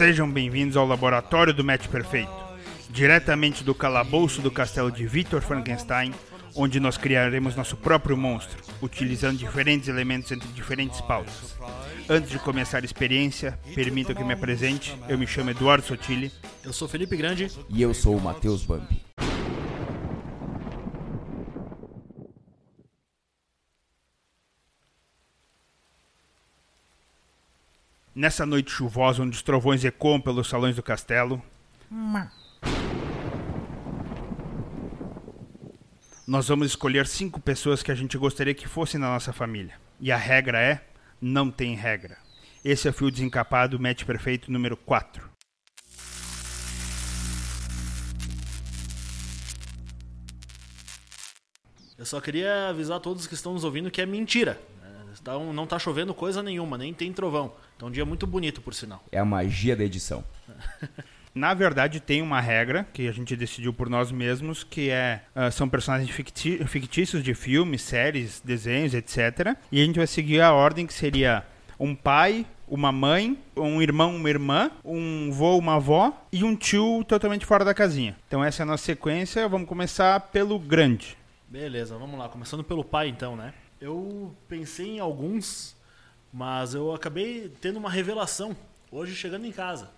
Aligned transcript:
Sejam 0.00 0.30
bem-vindos 0.30 0.78
ao 0.78 0.86
laboratório 0.86 1.52
do 1.52 1.62
Match 1.62 1.86
Perfeito, 1.88 2.32
diretamente 2.88 3.62
do 3.62 3.74
calabouço 3.74 4.40
do 4.40 4.50
castelo 4.50 4.90
de 4.90 5.06
Victor 5.06 5.42
Frankenstein, 5.42 6.14
onde 6.54 6.80
nós 6.80 6.96
criaremos 6.96 7.54
nosso 7.54 7.76
próprio 7.76 8.16
monstro, 8.16 8.56
utilizando 8.80 9.36
diferentes 9.36 9.90
elementos 9.90 10.32
entre 10.32 10.48
diferentes 10.52 11.02
pautas. 11.02 11.54
Antes 12.08 12.30
de 12.30 12.38
começar 12.38 12.78
a 12.78 12.86
experiência, 12.86 13.58
permita 13.74 14.14
que 14.14 14.24
me 14.24 14.32
apresente. 14.32 14.98
Eu 15.06 15.18
me 15.18 15.26
chamo 15.26 15.50
Eduardo 15.50 15.84
Sotile. 15.84 16.32
Eu 16.64 16.72
sou 16.72 16.88
Felipe 16.88 17.14
Grande. 17.14 17.52
E 17.68 17.82
eu 17.82 17.92
sou 17.92 18.16
o 18.16 18.20
Matheus 18.22 18.64
Bambi. 18.64 18.99
Nessa 28.20 28.44
noite 28.44 28.70
chuvosa, 28.70 29.22
onde 29.22 29.34
os 29.34 29.40
trovões 29.40 29.82
ecoam 29.82 30.20
pelos 30.20 30.46
salões 30.46 30.76
do 30.76 30.82
castelo, 30.82 31.42
nós 36.26 36.46
vamos 36.46 36.66
escolher 36.66 37.06
cinco 37.06 37.40
pessoas 37.40 37.82
que 37.82 37.90
a 37.90 37.94
gente 37.94 38.18
gostaria 38.18 38.52
que 38.52 38.68
fossem 38.68 39.00
na 39.00 39.08
nossa 39.08 39.32
família. 39.32 39.72
E 39.98 40.12
a 40.12 40.18
regra 40.18 40.60
é: 40.60 40.84
não 41.18 41.50
tem 41.50 41.74
regra. 41.74 42.18
Esse 42.62 42.86
é 42.86 42.90
o 42.90 42.92
Fio 42.92 43.10
Desencapado, 43.10 43.80
match 43.80 44.04
perfeito 44.04 44.52
número 44.52 44.76
4. 44.76 45.26
Eu 51.96 52.04
só 52.04 52.20
queria 52.20 52.68
avisar 52.68 52.98
a 52.98 53.00
todos 53.00 53.26
que 53.26 53.32
estão 53.32 53.54
nos 53.54 53.64
ouvindo 53.64 53.90
que 53.90 54.02
é 54.02 54.04
mentira. 54.04 54.60
Então, 55.20 55.52
não 55.52 55.66
tá 55.66 55.78
chovendo 55.78 56.14
coisa 56.14 56.42
nenhuma, 56.42 56.78
nem 56.78 56.94
tem 56.94 57.12
trovão. 57.12 57.52
Então 57.76 57.88
um 57.88 57.90
dia 57.90 58.04
muito 58.04 58.26
bonito, 58.26 58.60
por 58.60 58.74
sinal. 58.74 59.02
É 59.10 59.18
a 59.18 59.24
magia 59.24 59.76
da 59.76 59.84
edição. 59.84 60.24
Na 61.34 61.54
verdade, 61.54 62.00
tem 62.00 62.20
uma 62.20 62.40
regra 62.40 62.86
que 62.92 63.06
a 63.06 63.12
gente 63.12 63.36
decidiu 63.36 63.72
por 63.72 63.88
nós 63.88 64.10
mesmos, 64.10 64.64
que 64.64 64.90
é 64.90 65.22
uh, 65.34 65.50
são 65.52 65.68
personagens 65.68 66.10
fictícios 66.10 67.22
de 67.22 67.34
filmes, 67.34 67.82
séries, 67.82 68.42
desenhos, 68.44 68.94
etc. 68.94 69.56
E 69.70 69.80
a 69.80 69.84
gente 69.84 69.96
vai 69.96 70.06
seguir 70.08 70.40
a 70.40 70.52
ordem 70.52 70.86
que 70.86 70.92
seria 70.92 71.44
um 71.78 71.94
pai, 71.94 72.44
uma 72.66 72.90
mãe, 72.90 73.38
um 73.56 73.80
irmão, 73.80 74.16
uma 74.16 74.28
irmã, 74.28 74.70
um 74.84 75.30
vô, 75.30 75.56
uma 75.56 75.76
avó 75.76 76.12
e 76.32 76.42
um 76.42 76.56
tio 76.56 77.04
totalmente 77.06 77.46
fora 77.46 77.64
da 77.64 77.72
casinha. 77.72 78.16
Então 78.26 78.42
essa 78.42 78.62
é 78.62 78.64
a 78.64 78.66
nossa 78.66 78.84
sequência. 78.84 79.48
Vamos 79.48 79.68
começar 79.68 80.18
pelo 80.32 80.58
grande. 80.58 81.16
Beleza, 81.48 81.96
vamos 81.96 82.18
lá. 82.18 82.28
Começando 82.28 82.62
pelo 82.62 82.84
pai, 82.84 83.08
então, 83.08 83.36
né? 83.36 83.54
Eu 83.80 84.36
pensei 84.46 84.96
em 84.96 84.98
alguns, 84.98 85.74
mas 86.30 86.74
eu 86.74 86.94
acabei 86.94 87.50
tendo 87.62 87.78
uma 87.78 87.88
revelação 87.88 88.54
hoje 88.92 89.14
chegando 89.14 89.46
em 89.46 89.52
casa. 89.52 89.90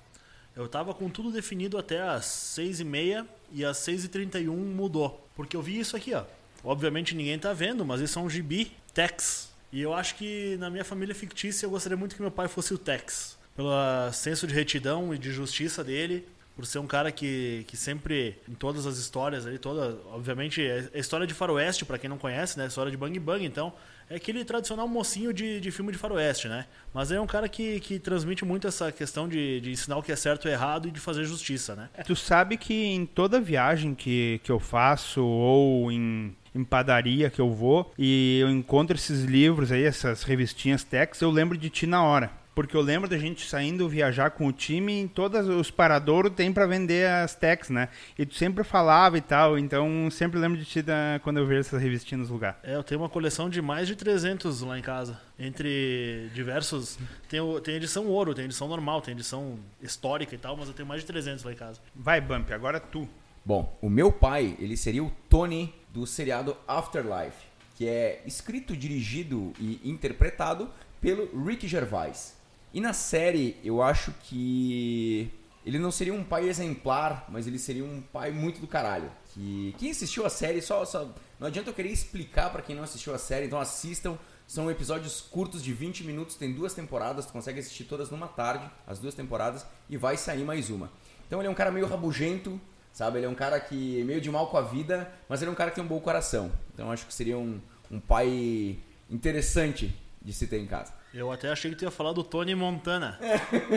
Eu 0.54 0.68
tava 0.68 0.94
com 0.94 1.08
tudo 1.08 1.32
definido 1.32 1.76
até 1.76 2.00
as 2.00 2.24
6h30 2.56 3.26
e 3.50 3.64
às 3.64 3.78
6h31 3.78 4.50
mudou. 4.50 5.26
Porque 5.34 5.56
eu 5.56 5.62
vi 5.62 5.80
isso 5.80 5.96
aqui, 5.96 6.14
ó. 6.14 6.24
Obviamente 6.62 7.14
ninguém 7.14 7.38
tá 7.38 7.52
vendo, 7.52 7.84
mas 7.84 8.00
isso 8.00 8.18
é 8.18 8.22
um 8.22 8.30
gibi 8.30 8.70
Tex. 8.94 9.50
E 9.72 9.80
eu 9.80 9.92
acho 9.92 10.14
que 10.14 10.56
na 10.58 10.70
minha 10.70 10.84
família 10.84 11.14
fictícia 11.14 11.66
eu 11.66 11.70
gostaria 11.70 11.96
muito 11.96 12.14
que 12.14 12.22
meu 12.22 12.30
pai 12.30 12.46
fosse 12.46 12.72
o 12.72 12.78
Tex. 12.78 13.36
Pelo 13.56 13.72
senso 14.12 14.46
de 14.46 14.54
retidão 14.54 15.12
e 15.12 15.18
de 15.18 15.32
justiça 15.32 15.82
dele, 15.82 16.28
por 16.54 16.66
ser 16.66 16.78
um 16.78 16.86
cara 16.86 17.10
que, 17.10 17.64
que 17.66 17.76
sempre, 17.76 18.36
em 18.48 18.54
todas 18.54 18.86
as 18.86 18.98
histórias 18.98 19.46
ali, 19.46 19.58
toda, 19.58 19.98
obviamente, 20.12 20.62
é, 20.62 20.88
é 20.92 20.98
história 20.98 21.26
de 21.26 21.34
faroeste, 21.34 21.84
para 21.84 21.98
quem 21.98 22.10
não 22.10 22.18
conhece, 22.18 22.58
né? 22.58 22.66
História 22.66 22.90
de 22.90 22.96
Bang 22.96 23.18
Bang, 23.18 23.44
então, 23.44 23.72
é 24.10 24.16
aquele 24.16 24.44
tradicional 24.44 24.86
mocinho 24.86 25.32
de, 25.32 25.60
de 25.60 25.70
filme 25.70 25.92
de 25.92 25.98
faroeste, 25.98 26.48
né? 26.48 26.66
Mas 26.92 27.10
é 27.10 27.20
um 27.20 27.26
cara 27.26 27.48
que, 27.48 27.80
que 27.80 27.98
transmite 27.98 28.44
muito 28.44 28.66
essa 28.66 28.92
questão 28.92 29.26
de, 29.28 29.60
de 29.60 29.70
ensinar 29.70 29.96
o 29.96 30.02
que 30.02 30.12
é 30.12 30.16
certo 30.16 30.46
e 30.46 30.50
errado 30.50 30.88
e 30.88 30.90
de 30.90 31.00
fazer 31.00 31.24
justiça, 31.24 31.74
né? 31.74 31.88
Tu 32.06 32.14
sabe 32.14 32.56
que 32.56 32.74
em 32.74 33.06
toda 33.06 33.40
viagem 33.40 33.94
que, 33.94 34.40
que 34.44 34.52
eu 34.52 34.60
faço, 34.60 35.24
ou 35.24 35.90
em 35.90 36.36
em 36.54 36.64
padaria 36.64 37.30
que 37.30 37.40
eu 37.40 37.50
vou 37.50 37.92
e 37.98 38.38
eu 38.40 38.50
encontro 38.50 38.94
esses 38.94 39.24
livros 39.24 39.72
aí, 39.72 39.84
essas 39.84 40.22
revistinhas 40.22 40.84
Tex, 40.84 41.20
eu 41.20 41.30
lembro 41.30 41.56
de 41.56 41.70
ti 41.70 41.86
na 41.86 42.04
hora. 42.04 42.41
Porque 42.54 42.76
eu 42.76 42.82
lembro 42.82 43.08
da 43.08 43.16
gente 43.16 43.48
saindo 43.48 43.88
viajar 43.88 44.30
com 44.30 44.46
o 44.46 44.52
time 44.52 44.92
e 44.92 45.00
em 45.00 45.08
todos 45.08 45.48
os 45.48 45.70
paradouros 45.70 46.32
tem 46.32 46.52
para 46.52 46.66
vender 46.66 47.08
as 47.08 47.34
techs, 47.34 47.70
né? 47.70 47.88
E 48.18 48.26
tu 48.26 48.34
sempre 48.34 48.62
falava 48.62 49.16
e 49.16 49.22
tal, 49.22 49.58
então 49.58 50.10
sempre 50.10 50.38
lembro 50.38 50.58
de 50.58 50.64
ti 50.64 50.82
da, 50.82 51.18
quando 51.22 51.38
eu 51.38 51.46
vejo 51.46 51.60
essas 51.60 51.80
revistinhas 51.80 52.20
nos 52.20 52.30
lugares. 52.30 52.58
É, 52.62 52.74
eu 52.74 52.82
tenho 52.82 53.00
uma 53.00 53.08
coleção 53.08 53.48
de 53.48 53.62
mais 53.62 53.88
de 53.88 53.96
300 53.96 54.60
lá 54.62 54.78
em 54.78 54.82
casa. 54.82 55.18
Entre 55.38 56.30
diversos. 56.34 56.98
Tem, 57.28 57.40
tem 57.62 57.74
edição 57.76 58.06
ouro, 58.06 58.34
tem 58.34 58.44
edição 58.44 58.68
normal, 58.68 59.00
tem 59.00 59.12
edição 59.14 59.58
histórica 59.80 60.34
e 60.34 60.38
tal, 60.38 60.56
mas 60.56 60.68
eu 60.68 60.74
tenho 60.74 60.86
mais 60.86 61.00
de 61.00 61.06
300 61.06 61.42
lá 61.44 61.52
em 61.52 61.56
casa. 61.56 61.80
Vai, 61.94 62.20
Bump, 62.20 62.52
agora 62.52 62.78
tu. 62.78 63.08
Bom, 63.44 63.76
o 63.80 63.88
meu 63.88 64.12
pai, 64.12 64.56
ele 64.60 64.76
seria 64.76 65.02
o 65.02 65.10
Tony 65.28 65.74
do 65.92 66.06
seriado 66.06 66.56
Afterlife, 66.68 67.46
que 67.76 67.88
é 67.88 68.22
escrito, 68.24 68.76
dirigido 68.76 69.52
e 69.58 69.80
interpretado 69.84 70.70
pelo 71.00 71.44
Rick 71.44 71.66
Gervais. 71.66 72.40
E 72.74 72.80
na 72.80 72.92
série, 72.92 73.58
eu 73.62 73.82
acho 73.82 74.12
que 74.24 75.30
ele 75.64 75.78
não 75.78 75.90
seria 75.90 76.14
um 76.14 76.24
pai 76.24 76.48
exemplar, 76.48 77.26
mas 77.28 77.46
ele 77.46 77.58
seria 77.58 77.84
um 77.84 78.00
pai 78.00 78.30
muito 78.30 78.60
do 78.60 78.66
caralho. 78.66 79.10
Que 79.32 79.74
quem 79.78 79.90
assistiu 79.90 80.26
a 80.26 80.30
série 80.30 80.60
só, 80.60 80.84
só 80.84 81.14
não 81.38 81.46
adianta 81.46 81.70
eu 81.70 81.74
querer 81.74 81.90
explicar 81.90 82.50
para 82.50 82.62
quem 82.62 82.74
não 82.74 82.82
assistiu 82.82 83.14
a 83.14 83.18
série, 83.18 83.46
então 83.46 83.60
assistam. 83.60 84.18
São 84.46 84.70
episódios 84.70 85.20
curtos 85.20 85.62
de 85.62 85.72
20 85.72 86.04
minutos, 86.04 86.34
tem 86.34 86.52
duas 86.52 86.74
temporadas, 86.74 87.24
tu 87.24 87.32
consegue 87.32 87.60
assistir 87.60 87.84
todas 87.84 88.10
numa 88.10 88.28
tarde, 88.28 88.68
as 88.86 88.98
duas 88.98 89.14
temporadas 89.14 89.64
e 89.88 89.96
vai 89.96 90.16
sair 90.16 90.44
mais 90.44 90.68
uma. 90.68 90.90
Então 91.26 91.40
ele 91.40 91.48
é 91.48 91.50
um 91.50 91.54
cara 91.54 91.70
meio 91.70 91.86
rabugento, 91.86 92.60
sabe? 92.92 93.18
Ele 93.18 93.26
é 93.26 93.28
um 93.28 93.34
cara 93.34 93.58
que 93.60 94.00
é 94.00 94.04
meio 94.04 94.20
de 94.20 94.30
mal 94.30 94.48
com 94.48 94.56
a 94.58 94.62
vida, 94.62 95.10
mas 95.28 95.40
ele 95.40 95.48
é 95.48 95.52
um 95.52 95.54
cara 95.54 95.70
que 95.70 95.76
tem 95.76 95.84
um 95.84 95.88
bom 95.88 96.00
coração. 96.00 96.52
Então 96.74 96.90
acho 96.90 97.06
que 97.06 97.14
seria 97.14 97.38
um, 97.38 97.60
um 97.90 98.00
pai 98.00 98.78
interessante 99.08 99.94
de 100.20 100.32
se 100.32 100.46
ter 100.46 100.58
em 100.58 100.66
casa. 100.66 100.92
Eu 101.14 101.30
até 101.30 101.50
achei 101.50 101.70
que 101.70 101.76
tu 101.76 101.84
ia 101.84 101.90
falar 101.90 102.12
do 102.12 102.24
Tony 102.24 102.54
Montana. 102.54 103.18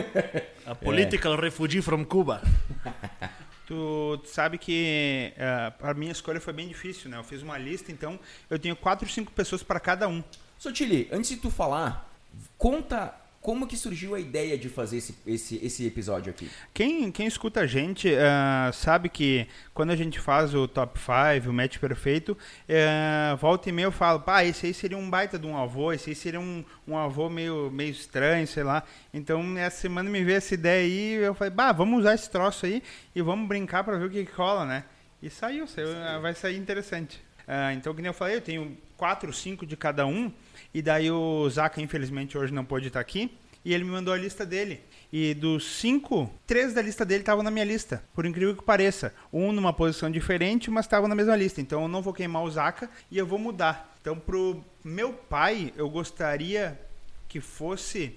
a 0.64 0.74
political 0.74 1.34
é. 1.34 1.40
refugee 1.40 1.82
from 1.82 2.04
Cuba. 2.04 2.42
Tu 3.66 4.20
sabe 4.26 4.58
que 4.58 5.32
uh, 5.36 5.88
a 5.88 5.92
minha 5.92 6.12
escolha 6.12 6.40
foi 6.40 6.52
bem 6.52 6.68
difícil, 6.68 7.10
né? 7.10 7.18
Eu 7.18 7.24
fiz 7.24 7.42
uma 7.42 7.58
lista, 7.58 7.90
então 7.90 8.16
eu 8.48 8.60
tenho 8.60 8.76
quatro, 8.76 9.08
cinco 9.08 9.32
pessoas 9.32 9.60
para 9.60 9.80
cada 9.80 10.06
um. 10.06 10.22
Sotili, 10.56 11.08
antes 11.10 11.30
de 11.30 11.38
tu 11.38 11.50
falar, 11.50 12.08
conta 12.56 13.12
como 13.46 13.64
que 13.64 13.76
surgiu 13.76 14.16
a 14.16 14.18
ideia 14.18 14.58
de 14.58 14.68
fazer 14.68 14.96
esse, 14.96 15.14
esse, 15.24 15.64
esse 15.64 15.86
episódio 15.86 16.30
aqui? 16.30 16.50
Quem, 16.74 17.12
quem 17.12 17.28
escuta 17.28 17.60
a 17.60 17.66
gente 17.66 18.08
uh, 18.08 18.72
sabe 18.72 19.08
que 19.08 19.46
quando 19.72 19.90
a 19.92 19.96
gente 19.96 20.18
faz 20.18 20.52
o 20.52 20.66
top 20.66 20.98
5, 20.98 21.48
o 21.48 21.52
match 21.52 21.78
perfeito, 21.78 22.32
uh, 22.32 23.36
volta 23.36 23.68
e 23.68 23.72
meia 23.72 23.86
eu 23.86 23.92
falo, 23.92 24.18
pá, 24.18 24.42
esse 24.42 24.66
aí 24.66 24.74
seria 24.74 24.98
um 24.98 25.08
baita 25.08 25.38
de 25.38 25.46
um 25.46 25.56
avô, 25.56 25.92
esse 25.92 26.10
aí 26.10 26.16
seria 26.16 26.40
um, 26.40 26.64
um 26.88 26.98
avô 26.98 27.30
meio, 27.30 27.70
meio 27.70 27.92
estranho, 27.92 28.48
sei 28.48 28.64
lá. 28.64 28.82
Então, 29.14 29.56
essa 29.56 29.82
semana 29.82 30.10
me 30.10 30.24
veio 30.24 30.38
essa 30.38 30.54
ideia 30.54 30.84
aí, 30.84 31.12
eu 31.12 31.32
falei, 31.32 31.52
bah, 31.52 31.70
vamos 31.70 32.00
usar 32.00 32.16
esse 32.16 32.28
troço 32.28 32.66
aí 32.66 32.82
e 33.14 33.22
vamos 33.22 33.46
brincar 33.46 33.84
para 33.84 33.96
ver 33.96 34.06
o 34.06 34.10
que, 34.10 34.24
que 34.24 34.32
rola, 34.32 34.66
né? 34.66 34.82
E 35.22 35.30
saiu, 35.30 35.68
saiu 35.68 35.86
vai 36.20 36.34
sair 36.34 36.56
interessante. 36.56 37.24
Uh, 37.46 37.70
então, 37.76 37.94
como 37.94 38.04
eu 38.04 38.12
falei, 38.12 38.34
eu 38.34 38.40
tenho 38.40 38.76
quatro, 38.96 39.32
cinco 39.32 39.64
de 39.64 39.76
cada 39.76 40.04
um. 40.04 40.32
E 40.76 40.82
daí 40.82 41.10
o 41.10 41.48
Zaka, 41.48 41.80
infelizmente, 41.80 42.36
hoje 42.36 42.52
não 42.52 42.62
pôde 42.62 42.88
estar 42.88 43.00
aqui. 43.00 43.34
E 43.64 43.72
ele 43.72 43.82
me 43.82 43.92
mandou 43.92 44.12
a 44.12 44.16
lista 44.18 44.44
dele. 44.44 44.82
E 45.10 45.32
dos 45.32 45.78
cinco, 45.78 46.30
três 46.46 46.74
da 46.74 46.82
lista 46.82 47.02
dele 47.02 47.22
estavam 47.22 47.42
na 47.42 47.50
minha 47.50 47.64
lista. 47.64 48.04
Por 48.12 48.26
incrível 48.26 48.54
que 48.54 48.62
pareça. 48.62 49.14
Um 49.32 49.52
numa 49.52 49.72
posição 49.72 50.10
diferente, 50.10 50.70
mas 50.70 50.84
estavam 50.84 51.08
na 51.08 51.14
mesma 51.14 51.34
lista. 51.34 51.62
Então 51.62 51.80
eu 51.80 51.88
não 51.88 52.02
vou 52.02 52.12
queimar 52.12 52.42
o 52.42 52.50
Zaka 52.50 52.90
e 53.10 53.16
eu 53.16 53.26
vou 53.26 53.38
mudar. 53.38 53.96
Então 54.02 54.18
pro 54.18 54.62
meu 54.84 55.14
pai, 55.14 55.72
eu 55.78 55.88
gostaria 55.88 56.78
que 57.26 57.40
fosse 57.40 58.12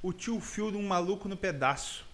o 0.00 0.12
tio 0.12 0.38
Phil 0.38 0.70
de 0.70 0.76
um 0.76 0.86
maluco 0.86 1.28
no 1.28 1.36
pedaço. 1.36 2.06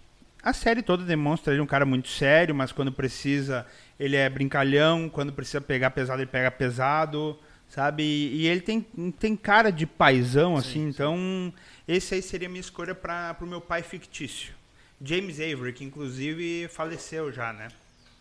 A 0.42 0.54
série 0.54 0.80
toda 0.80 1.04
demonstra 1.04 1.52
ele 1.52 1.60
um 1.60 1.66
cara 1.66 1.84
muito 1.84 2.08
sério, 2.08 2.54
mas 2.54 2.72
quando 2.72 2.90
precisa 2.90 3.66
ele 3.98 4.16
é 4.16 4.30
brincalhão, 4.30 5.10
quando 5.10 5.30
precisa 5.30 5.60
pegar 5.60 5.90
pesado 5.90 6.22
ele 6.22 6.30
pega 6.30 6.50
pesado 6.50 7.38
sabe? 7.70 8.02
E, 8.02 8.46
ele 8.46 8.60
tem, 8.60 8.82
tem 9.18 9.36
cara 9.36 9.70
de 9.70 9.86
paizão, 9.86 10.56
assim, 10.56 10.72
sim. 10.72 10.88
então 10.88 11.52
esse 11.88 12.14
aí 12.14 12.20
seria 12.20 12.48
a 12.48 12.50
minha 12.50 12.60
escolha 12.60 12.94
para 12.94 13.36
o 13.40 13.46
meu 13.46 13.60
pai 13.60 13.82
fictício. 13.82 14.52
James 15.02 15.40
Avery, 15.40 15.72
que 15.72 15.84
inclusive 15.84 16.68
faleceu 16.68 17.32
já, 17.32 17.52
né? 17.52 17.68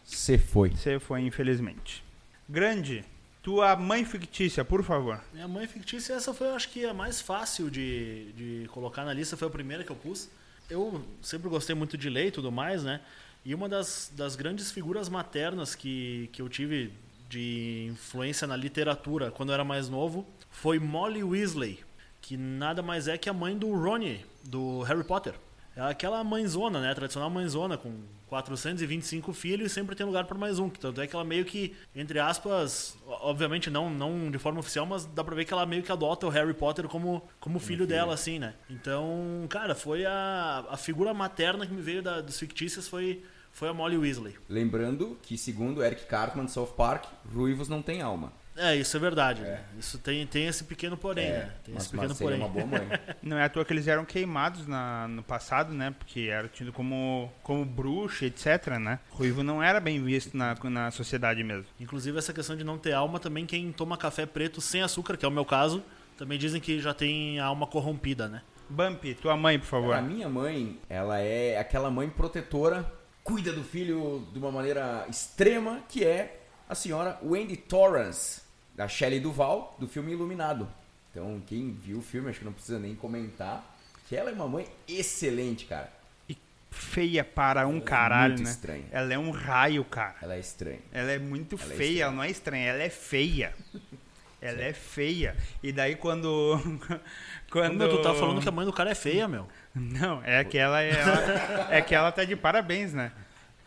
Você 0.06 0.38
foi. 0.38 0.69
Você 0.69 0.98
foi, 0.98 1.22
infelizmente. 1.22 2.04
Grande, 2.48 3.04
tua 3.44 3.75
mãe 3.75 4.06
fictícia, 4.06 4.63
por 4.63 4.84
favor. 4.84 5.22
Minha 5.34 5.48
mãe 5.48 5.68
fictícia, 5.68 6.13
essa 6.13 6.34
foi, 6.34 6.50
acho 6.50 6.69
que, 6.69 6.86
a 6.86 6.94
mais 6.94 7.19
fácil 7.19 7.69
de, 7.69 8.31
de 8.31 8.68
colocar 8.69 9.04
na 9.04 9.13
lista, 9.13 9.36
foi 9.36 9.48
a 9.48 9.51
primeira 9.51 9.84
que 9.84 9.92
eu 9.92 9.96
pus. 9.96 10.30
Eu 10.69 11.04
sempre 11.22 11.50
gostei 11.50 11.75
muito 11.75 11.98
de 11.98 12.10
ler 12.10 12.28
e 12.28 12.31
tudo 12.31 12.51
mais, 12.51 12.84
né? 12.84 13.01
E 13.44 13.54
uma 13.54 13.68
das, 13.68 14.12
das 14.16 14.36
grandes 14.36 14.72
figuras 14.72 15.10
maternas 15.10 15.75
que, 15.75 16.30
que 16.31 16.42
eu 16.42 16.48
tive 16.48 16.94
de 17.30 17.88
influência 17.92 18.48
na 18.48 18.56
literatura 18.56 19.30
quando 19.30 19.50
eu 19.50 19.54
era 19.54 19.64
mais 19.64 19.88
novo 19.88 20.28
foi 20.50 20.80
Molly 20.80 21.24
Weasley, 21.24 21.80
que 22.20 22.36
nada 22.36 22.81
mais 22.81 23.08
é 23.08 23.18
que 23.18 23.30
a 23.30 23.34
mãe 23.34 23.56
do 23.56 23.72
Ronnie, 23.72 24.26
do 24.44 24.81
Harry 24.81 25.04
Potter. 25.04 25.36
é 25.76 25.81
aquela 25.81 26.24
mãezona, 26.24 26.81
né? 26.81 26.94
Tradicional 26.94 27.30
mãezona, 27.30 27.78
com 27.78 27.94
425 28.28 29.34
filhos 29.34 29.72
e 29.72 29.74
sempre 29.74 29.96
tem 29.96 30.06
lugar 30.06 30.26
para 30.26 30.38
mais 30.38 30.60
um. 30.60 30.70
Tanto 30.70 31.02
é 31.02 31.08
que 31.08 31.16
ela 31.16 31.24
meio 31.24 31.46
que, 31.46 31.76
entre 31.96 32.20
aspas, 32.20 32.98
obviamente 33.08 33.70
não, 33.70 33.90
não 33.90 34.30
de 34.30 34.38
forma 34.38 34.60
oficial, 34.60 34.86
mas 34.86 35.06
dá 35.06 35.24
pra 35.24 35.36
ver 35.36 35.46
que 35.46 35.54
ela 35.54 35.66
meio 35.66 35.82
que 35.84 35.92
adota 35.92 36.28
o 36.28 36.30
Harry 36.30 36.54
Potter 36.54 36.88
como, 36.88 37.28
como 37.40 37.60
filho 37.60 37.88
dela, 37.88 38.14
assim, 38.14 38.38
né? 38.38 38.54
Então, 38.70 39.46
cara, 39.50 39.74
foi 39.74 40.06
a, 40.06 40.66
a 40.70 40.78
figura 40.78 41.14
materna 41.14 41.66
que 41.66 41.74
me 41.74 41.82
veio 41.82 42.02
da, 42.02 42.22
dos 42.22 42.38
fictícios 42.38 42.88
foi, 42.88 43.24
foi 43.60 43.68
a 43.68 43.74
Molly 43.74 43.98
Weasley. 43.98 44.38
Lembrando 44.48 45.18
que, 45.22 45.38
segundo 45.38 45.84
Eric 45.84 46.06
Cartman 46.06 46.46
de 46.46 46.52
South 46.52 46.74
Park, 46.78 47.04
ruivos 47.36 47.68
não 47.68 47.82
têm 47.82 48.02
alma. 48.02 48.32
É, 48.56 48.74
isso 48.74 48.96
é 48.96 49.00
verdade. 49.02 49.42
Né? 49.42 49.62
Isso 49.78 49.98
tem, 49.98 50.26
tem 50.26 50.48
esse 50.48 50.64
pequeno 50.64 50.96
porém, 50.96 51.26
É, 51.26 51.32
né? 51.40 51.54
Tem 51.66 51.74
mas, 51.74 51.84
esse 51.84 51.92
pequeno 51.92 52.16
porém. 52.16 52.40
uma 52.40 52.48
boa 52.48 52.66
mãe. 52.66 52.88
Não 53.22 53.38
é 53.38 53.44
à 53.44 53.50
toa 53.50 53.66
que 53.66 53.74
eles 53.74 53.86
eram 53.86 54.06
queimados 54.06 54.66
na, 54.66 55.10
no 55.10 55.22
passado, 55.22 55.74
né? 55.74 55.94
Porque 55.98 56.22
era 56.32 56.48
tido 56.48 56.72
como, 56.72 57.30
como 57.44 57.66
bruxa, 57.66 58.26
etc, 58.26 58.78
né? 58.80 59.00
Ruivo 59.12 59.44
não 59.44 59.62
era 59.62 59.82
bem 59.82 60.02
visto 60.02 60.38
na, 60.38 60.56
na 60.64 60.90
sociedade 60.90 61.44
mesmo. 61.44 61.66
Inclusive, 61.82 62.18
essa 62.18 62.32
questão 62.34 62.56
de 62.56 62.64
não 62.64 62.78
ter 62.78 62.94
alma, 62.94 63.20
também 63.20 63.46
quem 63.46 63.72
toma 63.74 63.98
café 63.98 64.26
preto 64.26 64.62
sem 64.62 64.82
açúcar, 64.82 65.18
que 65.18 65.26
é 65.26 65.28
o 65.28 65.32
meu 65.32 65.44
caso, 65.46 65.84
também 66.18 66.40
dizem 66.40 66.62
que 66.62 66.80
já 66.80 66.94
tem 66.94 67.40
a 67.42 67.46
alma 67.46 67.68
corrompida, 67.68 68.30
né? 68.30 68.42
Bumpy, 68.70 69.16
tua 69.16 69.36
mãe, 69.36 69.58
por 69.60 69.66
favor. 69.66 69.96
A 69.96 70.02
minha 70.02 70.30
mãe, 70.30 70.80
ela 70.88 71.20
é 71.20 71.58
aquela 71.58 71.90
mãe 71.90 72.10
protetora, 72.10 72.99
cuida 73.30 73.54
do 73.54 73.64
filho 73.64 74.28
de 74.34 74.40
uma 74.40 74.52
maneira 74.52 75.06
extrema, 75.08 75.84
que 75.88 76.04
é 76.04 76.42
a 76.68 76.74
senhora 76.74 77.20
Wendy 77.24 77.56
Torrance, 77.56 78.42
da 78.74 78.88
Shelley 78.88 79.20
Duval, 79.20 79.78
do 79.80 79.88
filme 79.88 80.14
Iluminado. 80.14 80.68
Então, 81.12 81.40
quem 81.46 81.72
viu 81.72 82.00
o 82.00 82.02
filme, 82.02 82.31
acho 82.31 82.40
que 82.40 82.46
não 82.46 82.54
precisa 82.54 82.80
nem 82.80 82.96
comentar, 82.96 83.78
que 84.08 84.16
ela 84.16 84.31
é 84.31 84.34
uma 84.34 84.48
mãe 84.48 84.68
excelente, 84.88 85.66
cara. 85.66 85.94
E 86.28 86.36
feia 86.72 87.24
para 87.24 87.68
um 87.68 87.80
caralho, 87.80 88.34
muito 88.34 88.46
né? 88.46 88.50
estranha. 88.50 88.86
Ela 88.92 89.14
é 89.14 89.20
um 89.20 89.30
raio, 89.30 89.86
cara. 89.86 90.16
Ela 90.24 90.34
é 90.34 90.40
estranha. 90.40 90.80
Ela 90.92 91.12
é 91.12 91.20
muito 91.20 91.56
Ela 91.56 91.74
é 91.74 91.78
feia, 91.78 91.78
estranha. 91.78 92.04
ela 92.06 92.12
não 92.12 92.24
é 92.24 92.32
estranha, 92.32 92.66
ela 92.66 92.82
é 92.82 92.90
feia. 92.90 93.54
Ela 94.42 94.62
é 94.62 94.72
feia. 94.72 95.36
E 95.62 95.70
daí 95.70 95.98
quando. 95.98 96.58
quando... 97.52 97.75
Meu, 97.75 97.90
tu 97.90 98.02
tá 98.02 98.14
falando 98.14 98.42
que 98.42 98.48
a 98.48 98.52
mãe 98.54 98.66
do 98.66 98.72
cara 98.72 98.92
é 98.92 98.96
feia, 98.96 99.28
meu. 99.28 99.46
Não, 99.75 100.21
é 100.24 100.44
que 100.44 100.57
ela, 100.57 100.81
é, 100.81 100.89
ela- 100.92 101.68
é 101.75 101.81
que 101.81 101.94
ela 101.95 102.12
tá 102.12 102.24
de 102.24 102.36
parabéns, 102.36 102.94
né? 102.94 103.12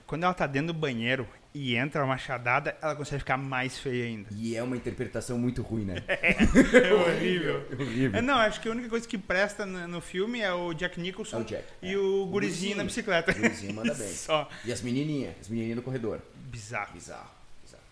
Quando 0.06 0.25
ela 0.25 0.34
tá 0.34 0.46
dentro 0.46 0.69
do 0.69 0.78
banheiro 0.78 1.26
e 1.54 1.75
entra 1.76 2.00
uma 2.02 2.08
machadada, 2.08 2.76
ela 2.82 2.94
consegue 2.94 3.20
ficar 3.20 3.37
mais 3.38 3.78
feia 3.78 4.04
ainda. 4.06 4.28
E 4.32 4.54
é 4.56 4.62
uma 4.62 4.76
interpretação 4.76 5.38
muito 5.38 5.62
ruim, 5.62 5.84
né? 5.84 5.96
É 6.08 6.93
horrível. 6.93 7.66
horrível. 7.78 8.19
É, 8.19 8.20
não, 8.22 8.37
acho 8.37 8.60
que 8.60 8.69
a 8.69 8.72
única 8.72 8.88
coisa 8.88 9.06
que 9.08 9.16
presta 9.16 9.64
no, 9.64 9.87
no 9.88 10.00
filme 10.00 10.40
é 10.40 10.52
o 10.52 10.75
Jack 10.75 11.00
Nicholson 11.00 11.38
É 11.38 11.40
o 11.40 11.44
Jack, 11.44 11.64
e 11.82 11.93
é. 11.94 11.96
o 11.96 12.22
O 12.25 12.26
gurizinho 12.26 12.76
na 12.76 12.84
bicicleta. 12.84 13.32
O 13.32 13.34
gurizinho 13.34 13.75
manda 13.75 13.94
bem. 13.94 14.08
Só. 14.12 14.48
E 14.64 14.72
as 14.72 14.82
menininhas, 14.82 15.34
as 15.40 15.48
menininhas 15.48 15.76
no 15.76 15.82
corredor. 15.82 16.20
Bizarro. 16.50 16.93
Bizarro, 16.93 17.31
bizarro. 17.64 17.82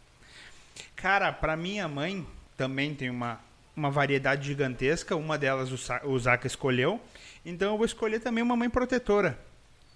Cara, 0.97 1.33
pra 1.33 1.57
minha 1.57 1.89
mãe 1.89 2.27
também 2.57 2.95
tem 2.95 3.09
uma, 3.09 3.41
uma 3.81 3.91
variedade 3.91 4.47
gigantesca. 4.47 5.17
Uma 5.17 5.37
delas 5.39 5.73
o, 5.73 5.79
Sa- 5.79 6.03
o 6.05 6.19
Zaka 6.19 6.47
escolheu. 6.47 7.01
Então 7.45 7.73
eu 7.73 7.77
vou 7.77 7.87
escolher 7.87 8.21
também 8.21 8.45
uma 8.45 8.57
mãe 8.57 8.69
protetora. 8.71 9.39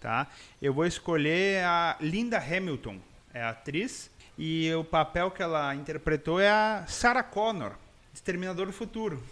Tá? 0.01 0.27
Eu 0.61 0.73
vou 0.75 0.85
escolher 0.87 1.65
a 1.65 1.97
Linda 2.01 2.39
Hamilton, 2.39 2.99
é 3.33 3.43
a 3.43 3.51
atriz. 3.51 4.11
E 4.37 4.73
o 4.75 4.83
papel 4.85 5.31
que 5.31 5.43
ela 5.43 5.75
interpretou 5.75 6.41
é 6.41 6.51
a 6.51 6.85
Sarah 6.89 7.23
Connor, 7.23 7.73
Exterminador 8.13 8.67
do 8.67 8.73
Futuro. 8.73 9.23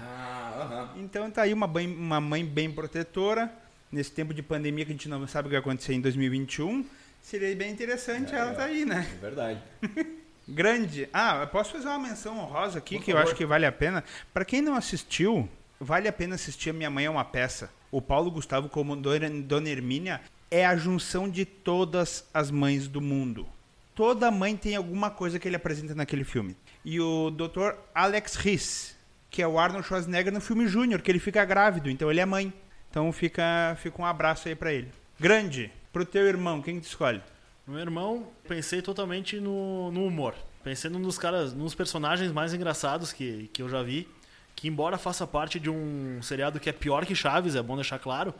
Ah, 0.00 0.58
aham. 0.62 0.90
Então 0.96 1.30
tá 1.30 1.42
aí 1.42 1.52
uma, 1.54 1.66
mãe- 1.66 1.86
uma 1.92 2.20
mãe 2.20 2.44
bem 2.44 2.70
protetora. 2.70 3.50
Nesse 3.90 4.10
tempo 4.12 4.32
de 4.32 4.42
pandemia 4.42 4.84
que 4.86 4.90
a 4.92 4.94
gente 4.94 5.08
não 5.08 5.26
sabe 5.26 5.46
o 5.46 5.50
que 5.50 5.54
vai 5.56 5.60
acontecer 5.60 5.92
em 5.94 6.00
2021. 6.00 6.84
Seria 7.20 7.54
bem 7.54 7.70
interessante 7.70 8.34
É, 8.34 8.38
ela 8.38 8.54
tá 8.54 8.64
aí, 8.64 8.84
né? 8.84 9.06
É 9.16 9.20
verdade. 9.20 9.60
Grande. 10.48 11.08
Ah, 11.12 11.38
eu 11.42 11.46
posso 11.48 11.72
fazer 11.72 11.86
uma 11.88 11.98
menção 11.98 12.38
honrosa 12.38 12.78
aqui 12.78 12.96
Por 12.96 13.04
que 13.04 13.10
eu 13.12 13.16
favor. 13.16 13.28
acho 13.28 13.36
que 13.36 13.46
vale 13.46 13.66
a 13.66 13.72
pena. 13.72 14.02
Pra 14.32 14.44
quem 14.44 14.60
não 14.60 14.74
assistiu, 14.74 15.48
vale 15.80 16.08
a 16.08 16.12
pena 16.12 16.34
assistir 16.34 16.70
A 16.70 16.72
Minha 16.72 16.90
Mãe 16.90 17.04
é 17.04 17.10
uma 17.10 17.24
Peça. 17.24 17.70
O 17.90 18.00
Paulo 18.00 18.30
Gustavo 18.30 18.68
como 18.68 18.96
Dona 18.96 19.68
Hermínia 19.68 20.20
é 20.50 20.66
a 20.66 20.76
junção 20.76 21.28
de 21.28 21.44
todas 21.44 22.28
as 22.32 22.50
mães 22.50 22.88
do 22.88 23.00
mundo. 23.00 23.46
Toda 23.94 24.30
mãe 24.30 24.56
tem 24.56 24.74
alguma 24.74 25.10
coisa 25.10 25.38
que 25.38 25.46
ele 25.46 25.56
apresenta 25.56 25.94
naquele 25.94 26.24
filme. 26.24 26.56
E 26.84 26.98
o 26.98 27.30
Dr. 27.30 27.74
Alex 27.94 28.36
Riss, 28.36 28.96
que 29.30 29.42
é 29.42 29.46
o 29.46 29.58
Arnold 29.58 29.86
Schwarzenegger 29.86 30.32
no 30.32 30.40
filme 30.40 30.66
Júnior, 30.66 31.02
que 31.02 31.10
ele 31.10 31.18
fica 31.18 31.44
grávido, 31.44 31.90
então 31.90 32.10
ele 32.10 32.20
é 32.20 32.26
mãe. 32.26 32.52
Então 32.90 33.12
fica, 33.12 33.76
fica 33.80 34.00
um 34.00 34.04
abraço 34.06 34.48
aí 34.48 34.54
pra 34.54 34.72
ele. 34.72 34.88
Grande, 35.20 35.70
pro 35.92 36.04
teu 36.04 36.26
irmão, 36.26 36.60
quem 36.62 36.76
que 36.76 36.82
tu 36.82 36.88
escolhe? 36.88 37.20
No 37.66 37.74
meu 37.74 37.82
irmão, 37.82 38.28
pensei 38.48 38.82
totalmente 38.82 39.38
no, 39.38 39.90
no 39.92 40.04
humor. 40.04 40.34
Pensei 40.64 40.90
num 40.90 41.00
dos 41.00 41.18
caras, 41.18 41.52
nos 41.52 41.74
personagens 41.74 42.32
mais 42.32 42.52
engraçados 42.54 43.12
que, 43.12 43.48
que 43.52 43.62
eu 43.62 43.68
já 43.68 43.82
vi. 43.82 44.08
Que 44.54 44.68
embora 44.68 44.98
faça 44.98 45.26
parte 45.26 45.58
de 45.58 45.70
um 45.70 46.20
seriado 46.22 46.60
que 46.60 46.68
é 46.68 46.72
pior 46.72 47.06
que 47.06 47.14
Chaves, 47.14 47.54
é 47.54 47.62
bom 47.62 47.76
deixar 47.76 47.98
claro. 47.98 48.34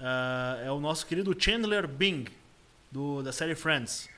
ah, 0.00 0.60
é 0.64 0.70
o 0.70 0.80
nosso 0.80 1.06
querido 1.06 1.34
Chandler 1.38 1.86
Bing, 1.86 2.26
do, 2.90 3.22
da 3.22 3.32
série 3.32 3.54
Friends. 3.54 4.08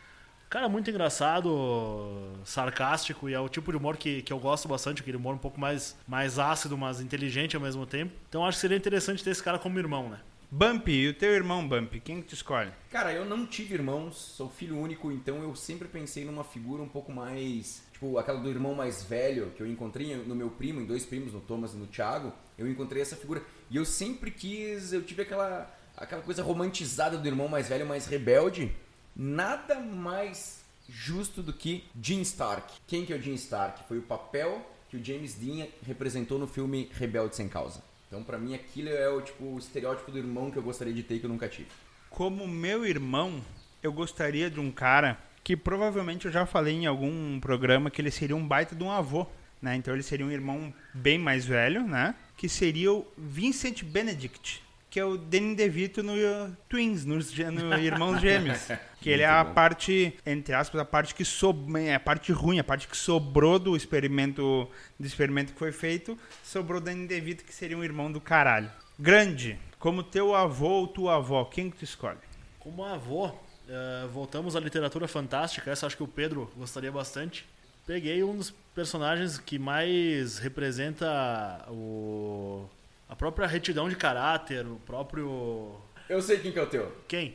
Cara, 0.49 0.69
muito 0.69 0.89
engraçado, 0.89 2.31
sarcástico, 2.45 3.29
e 3.29 3.35
é 3.35 3.41
o 3.41 3.49
tipo 3.49 3.73
de 3.73 3.77
humor 3.77 3.97
que, 3.97 4.23
que 4.23 4.33
eu 4.33 4.39
gosto 4.39 4.69
bastante, 4.69 5.03
aquele 5.03 5.17
humor 5.17 5.35
um 5.35 5.39
pouco 5.39 5.59
mais, 5.59 5.97
mais 6.07 6.39
ácido, 6.39 6.79
mas 6.79 7.01
inteligente 7.01 7.57
ao 7.57 7.63
mesmo 7.63 7.85
tempo. 7.85 8.13
Então 8.29 8.47
acho 8.47 8.57
que 8.57 8.61
seria 8.61 8.77
interessante 8.77 9.25
ter 9.25 9.31
esse 9.31 9.43
cara 9.43 9.59
como 9.59 9.79
irmão, 9.79 10.09
né? 10.09 10.21
Bumpy, 10.49 10.93
e 10.93 11.09
o 11.09 11.15
teu 11.15 11.33
irmão 11.33 11.67
Bumpy, 11.67 11.99
quem 11.99 12.23
que 12.23 12.29
tu 12.29 12.35
escolhe? 12.35 12.71
Cara, 12.91 13.13
eu 13.13 13.25
não 13.25 13.45
tive 13.45 13.75
irmãos, 13.75 14.17
sou 14.17 14.49
filho 14.49 14.79
único, 14.79 15.11
então 15.11 15.43
eu 15.43 15.57
sempre 15.57 15.89
pensei 15.89 16.25
numa 16.25 16.45
figura 16.45 16.81
um 16.81 16.89
pouco 16.89 17.13
mais. 17.13 17.83
Tipo, 17.93 18.17
aquela 18.17 18.39
do 18.39 18.49
irmão 18.49 18.73
mais 18.73 19.03
velho 19.03 19.51
que 19.57 19.63
eu 19.63 19.67
encontrei 19.67 20.15
no 20.15 20.37
meu 20.37 20.49
primo, 20.49 20.81
em 20.81 20.87
dois 20.87 21.05
primos, 21.05 21.33
no 21.33 21.41
Thomas 21.41 21.75
e 21.75 21.77
no 21.77 21.87
Thiago. 21.87 22.33
Eu 22.57 22.69
encontrei 22.69 23.03
essa 23.03 23.17
figura. 23.17 23.43
E 23.69 23.77
eu 23.77 23.85
sempre 23.85 24.31
quis, 24.31 24.93
eu 24.93 25.03
tive 25.03 25.23
aquela, 25.23 25.69
aquela 25.97 26.23
coisa 26.23 26.45
romantizada 26.45 27.19
do 27.19 27.27
irmão 27.27 27.49
mais 27.49 27.69
velho, 27.69 27.85
mais 27.85 28.07
rebelde. 28.07 28.71
Nada 29.17 29.81
mais 29.81 30.63
justo 30.89 31.43
do 31.43 31.53
que 31.53 31.85
Jim 32.01 32.21
Stark. 32.21 32.73
Quem 32.87 33.05
que 33.05 33.13
é 33.13 33.17
o 33.17 33.21
Jim 33.21 33.35
Stark? 33.35 33.83
Foi 33.89 33.99
o 33.99 34.03
papel 34.03 34.65
que 34.89 34.97
o 34.97 35.05
James 35.05 35.35
Dean 35.35 35.67
representou 35.83 36.39
no 36.39 36.47
filme 36.47 36.89
Rebelde 36.93 37.35
Sem 37.35 37.49
Causa. 37.49 37.83
Então, 38.07 38.23
pra 38.23 38.39
mim, 38.39 38.55
aquilo 38.55 38.89
é 38.89 39.09
o, 39.09 39.21
tipo, 39.21 39.45
o 39.45 39.59
estereótipo 39.59 40.11
do 40.11 40.19
irmão 40.19 40.51
que 40.51 40.57
eu 40.57 40.63
gostaria 40.63 40.95
de 40.95 41.03
ter 41.03 41.19
que 41.19 41.27
eu 41.27 41.31
nunca 41.31 41.49
tive. 41.49 41.69
Como 42.09 42.47
meu 42.47 42.87
irmão, 42.87 43.43
eu 43.83 43.93
gostaria 43.93 44.49
de 44.49 44.61
um 44.61 44.71
cara 44.71 45.19
que 45.43 45.57
provavelmente 45.57 46.27
eu 46.27 46.33
já 46.33 46.47
falei 46.47 46.75
em 46.75 46.87
algum 46.87 47.39
programa 47.41 47.91
que 47.91 48.01
ele 48.01 48.11
seria 48.11 48.37
um 48.37 48.47
baita 48.47 48.75
de 48.75 48.83
um 48.83 48.91
avô, 48.91 49.27
né? 49.61 49.77
Então 49.77 49.95
ele 49.95 50.03
seria 50.03 50.27
um 50.27 50.31
irmão 50.31 50.73
bem 50.93 51.19
mais 51.19 51.45
velho, 51.45 51.83
né? 51.83 52.15
Que 52.37 52.49
seria 52.49 52.93
o 52.93 53.07
Vincent 53.17 53.83
Benedict, 53.85 54.63
que 54.97 55.01
é 55.01 55.05
o 55.05 55.19
Danny 55.19 55.55
DeVito 55.55 56.03
no 56.03 56.15
uh, 56.15 56.57
Twins, 56.71 57.05
nos 57.05 57.31
gê- 57.31 57.51
no 57.51 57.71
Irmãos 57.79 58.19
Gêmeos. 58.19 58.67
Que 58.99 59.11
ele 59.11 59.21
é 59.21 59.27
a 59.27 59.45
bom. 59.45 59.53
parte, 59.53 60.15
entre 60.25 60.55
aspas, 60.55 60.81
a 60.81 60.87
parte 60.87 61.15
que 61.15 61.23
sobrou, 61.23 61.77
é 61.77 61.95
a 61.97 62.01
parte 62.01 62.33
ruim, 62.33 62.59
a 62.59 62.65
parte 62.65 62.89
que 62.89 62.97
sobrou 62.97 63.59
do 63.59 63.77
experimento, 63.77 64.67
do 64.99 65.07
experimento 65.07 65.53
que 65.53 65.59
foi 65.59 65.71
feito, 65.71 66.19
sobrou 66.43 66.81
Danny 66.81 67.07
DeVito, 67.07 67.45
que 67.45 67.53
seria 67.55 67.77
um 67.77 67.85
irmão 67.85 68.11
do 68.11 68.23
caralho. 68.23 68.71
Grande, 68.99 69.59
como 69.79 70.03
teu 70.03 70.35
avô 70.35 70.67
ou 70.71 70.89
tua 70.89 71.17
avó, 71.17 71.45
quem 71.45 71.69
que 71.71 71.77
tu 71.77 71.85
escolhe? 71.85 72.17
Como 72.59 72.83
avô, 72.83 73.31
eh, 73.69 74.07
voltamos 74.11 74.57
à 74.57 74.61
literatura 74.61 75.07
fantástica. 75.07 75.71
Essa 75.71 75.87
acho 75.87 75.97
que 75.99 76.03
o 76.05 76.09
Pedro 76.09 76.51
gostaria 76.57 76.91
bastante. 76.91 77.45
Peguei 77.87 78.25
um 78.25 78.35
dos 78.35 78.51
personagens 78.75 79.37
que 79.39 79.59
mais 79.59 80.39
representa 80.39 81.67
o, 81.69 82.67
a 83.09 83.15
própria 83.17 83.47
retidão 83.47 83.89
de 83.89 83.97
caráter, 83.97 84.67
o 84.67 84.77
próprio. 84.87 85.75
Eu 86.09 86.21
sei 86.23 86.39
quem 86.39 86.53
que 86.53 86.59
é 86.59 86.63
o 86.63 86.67
teu. 86.67 86.93
Quem? 87.09 87.35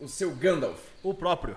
O 0.00 0.08
seu 0.08 0.34
Gandalf. 0.34 0.78
O 1.02 1.14
próprio. 1.14 1.56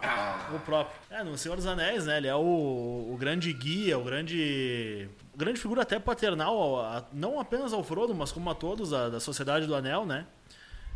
O 0.56 0.60
próprio. 0.60 0.96
É, 1.10 1.24
no 1.24 1.38
Senhor 1.38 1.56
dos 1.56 1.66
Anéis, 1.66 2.06
né? 2.06 2.18
Ele 2.18 2.28
é 2.28 2.36
o, 2.36 2.40
o 2.40 3.18
grande 3.20 3.52
guia, 3.52 3.98
o 3.98 4.04
grande. 4.04 5.10
Grande 5.36 5.60
figura 5.60 5.82
até 5.82 6.00
paternal, 6.00 6.80
a- 6.80 7.06
não 7.14 7.40
apenas 7.40 7.74
ao 7.74 7.84
Frodo, 7.84 8.14
mas 8.16 8.32
como 8.32 8.50
a 8.50 8.56
todos 8.56 8.92
da, 8.92 9.10
da 9.10 9.20
Sociedade 9.20 9.66
do 9.68 9.76
Anel, 9.76 10.06
né? 10.06 10.26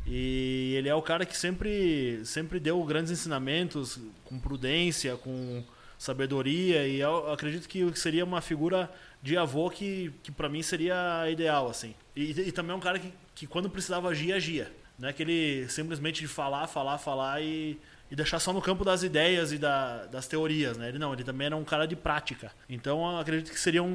E 0.06 0.74
ele 0.78 0.90
é 0.90 0.96
o 0.96 1.02
cara 1.02 1.26
que 1.26 1.38
sempre, 1.38 2.22
sempre 2.26 2.60
deu 2.60 2.84
grandes 2.84 3.12
ensinamentos 3.12 4.00
com 4.26 4.40
prudência, 4.40 5.16
com 5.16 5.64
sabedoria, 5.98 6.88
e 6.88 7.00
eu 7.00 7.32
acredito 7.32 7.68
que 7.70 7.94
seria 8.00 8.26
uma 8.26 8.42
figura 8.42 8.92
de 9.22 9.38
avô 9.38 9.70
que, 9.70 10.12
que 10.24 10.32
para 10.32 10.50
mim 10.50 10.64
seria 10.64 11.30
ideal, 11.30 11.70
assim. 11.70 11.94
E, 12.16 12.32
e 12.32 12.52
também 12.52 12.72
é 12.74 12.76
um 12.76 12.80
cara 12.82 13.00
que, 13.00 13.12
que 13.36 13.48
quando 13.48 13.70
precisava 13.70 14.10
agir, 14.10 14.34
agia. 14.34 14.72
Não 15.00 15.08
é 15.08 15.12
aquele 15.12 15.68
simplesmente 15.70 16.22
de 16.22 16.28
falar, 16.28 16.68
falar, 16.68 16.98
falar 16.98 17.42
e, 17.42 17.80
e 18.12 18.16
deixar 18.16 18.40
só 18.40 18.52
no 18.54 18.62
campo 18.62 18.84
das 18.86 19.02
ideias 19.04 19.52
e 19.52 19.58
da- 19.58 20.06
das 20.08 20.28
teorias, 20.28 20.78
né? 20.78 20.90
Ele 20.90 21.00
não, 21.00 21.14
ele 21.14 21.24
também 21.24 21.48
era 21.48 21.56
um 21.58 21.64
cara 21.64 21.88
de 21.88 21.96
prática. 21.96 22.52
Então 22.70 23.00
eu 23.12 23.18
acredito 23.20 23.52
que 23.52 23.60
seria 23.60 23.82
um, 23.82 23.88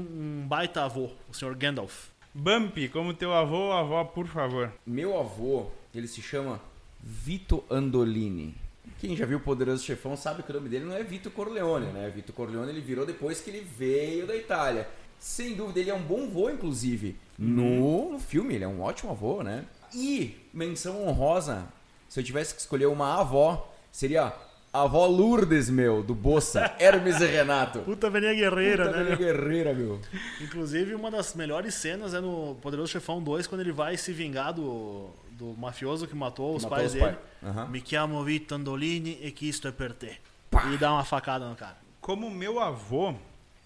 um 0.42 0.46
baita 0.48 0.82
avô, 0.84 1.10
o 1.28 1.34
Sr. 1.34 1.54
Gandalf. 1.54 2.08
Bumpy, 2.34 2.88
como 2.88 3.14
teu 3.14 3.32
avô 3.32 3.56
ou 3.66 3.72
avó, 3.72 4.04
por 4.04 4.26
favor. 4.26 4.72
Meu 4.86 5.18
avô, 5.18 5.70
ele 5.94 6.06
se 6.08 6.20
chama 6.20 6.60
Vito 7.00 7.62
Andolini. 7.70 8.54
Quem 8.98 9.14
já 9.16 9.26
viu 9.26 9.38
o 9.38 9.40
Poderoso 9.40 9.84
Chefão 9.84 10.16
sabe 10.16 10.42
que 10.42 10.50
o 10.50 10.54
nome 10.54 10.68
dele 10.68 10.84
não 10.86 10.94
é 10.96 11.02
Vito 11.02 11.30
Corleone, 11.30 11.86
né? 11.92 12.10
Vito 12.14 12.32
Corleone 12.32 12.70
ele 12.70 12.80
virou 12.80 13.04
depois 13.06 13.40
que 13.40 13.50
ele 13.50 13.60
veio 13.60 14.26
da 14.26 14.34
Itália. 14.34 14.88
Sem 15.18 15.54
dúvida, 15.54 15.80
ele 15.80 15.90
é 15.90 15.94
um 15.94 16.02
bom 16.02 16.24
avô, 16.24 16.50
inclusive. 16.50 17.16
No, 17.38 18.12
no 18.12 18.18
filme, 18.18 18.54
ele 18.54 18.64
é 18.64 18.68
um 18.68 18.80
ótimo 18.82 19.10
avô, 19.10 19.42
né? 19.42 19.64
E, 19.94 20.36
menção 20.52 21.06
honrosa, 21.06 21.66
se 22.08 22.18
eu 22.20 22.24
tivesse 22.24 22.54
que 22.54 22.60
escolher 22.60 22.86
uma 22.86 23.20
avó, 23.20 23.72
seria 23.92 24.32
a 24.72 24.82
avó 24.82 25.06
Lourdes, 25.06 25.70
meu, 25.70 26.02
do 26.02 26.14
Bossa, 26.14 26.74
Hermes 26.78 27.20
e 27.20 27.26
Renato. 27.26 27.80
Puta 27.80 28.10
Venia 28.10 28.34
Guerreira, 28.34 28.86
Puta 28.86 28.96
né? 28.98 29.08
meu? 29.10 29.16
guerreira, 29.18 29.72
meu. 29.74 30.00
Inclusive, 30.40 30.94
uma 30.94 31.10
das 31.10 31.34
melhores 31.34 31.74
cenas 31.74 32.12
é 32.14 32.20
no 32.20 32.56
Poderoso 32.60 32.92
Chefão 32.92 33.22
2, 33.22 33.46
quando 33.46 33.60
ele 33.62 33.72
vai 33.72 33.96
se 33.96 34.12
vingar 34.12 34.52
do, 34.52 35.08
do 35.30 35.54
mafioso 35.58 36.06
que 36.06 36.14
matou 36.14 36.56
os 36.56 36.64
matou 36.64 36.76
pais 36.78 36.88
os 36.88 36.92
dele. 37.00 37.04
pais. 37.06 37.18
Aham. 37.56 37.68
Me 37.68 37.82
chiamo 37.84 38.22
Vito 38.24 38.54
Andolini 38.54 39.18
e 39.22 39.30
que 39.30 39.48
isto 39.48 39.66
é 39.68 39.72
per 39.72 39.92
te. 39.92 40.20
Pá. 40.50 40.66
E 40.72 40.76
dá 40.76 40.92
uma 40.92 41.04
facada 41.04 41.48
no 41.48 41.54
cara. 41.54 41.76
Como 42.00 42.30
meu 42.30 42.60
avô, 42.60 43.14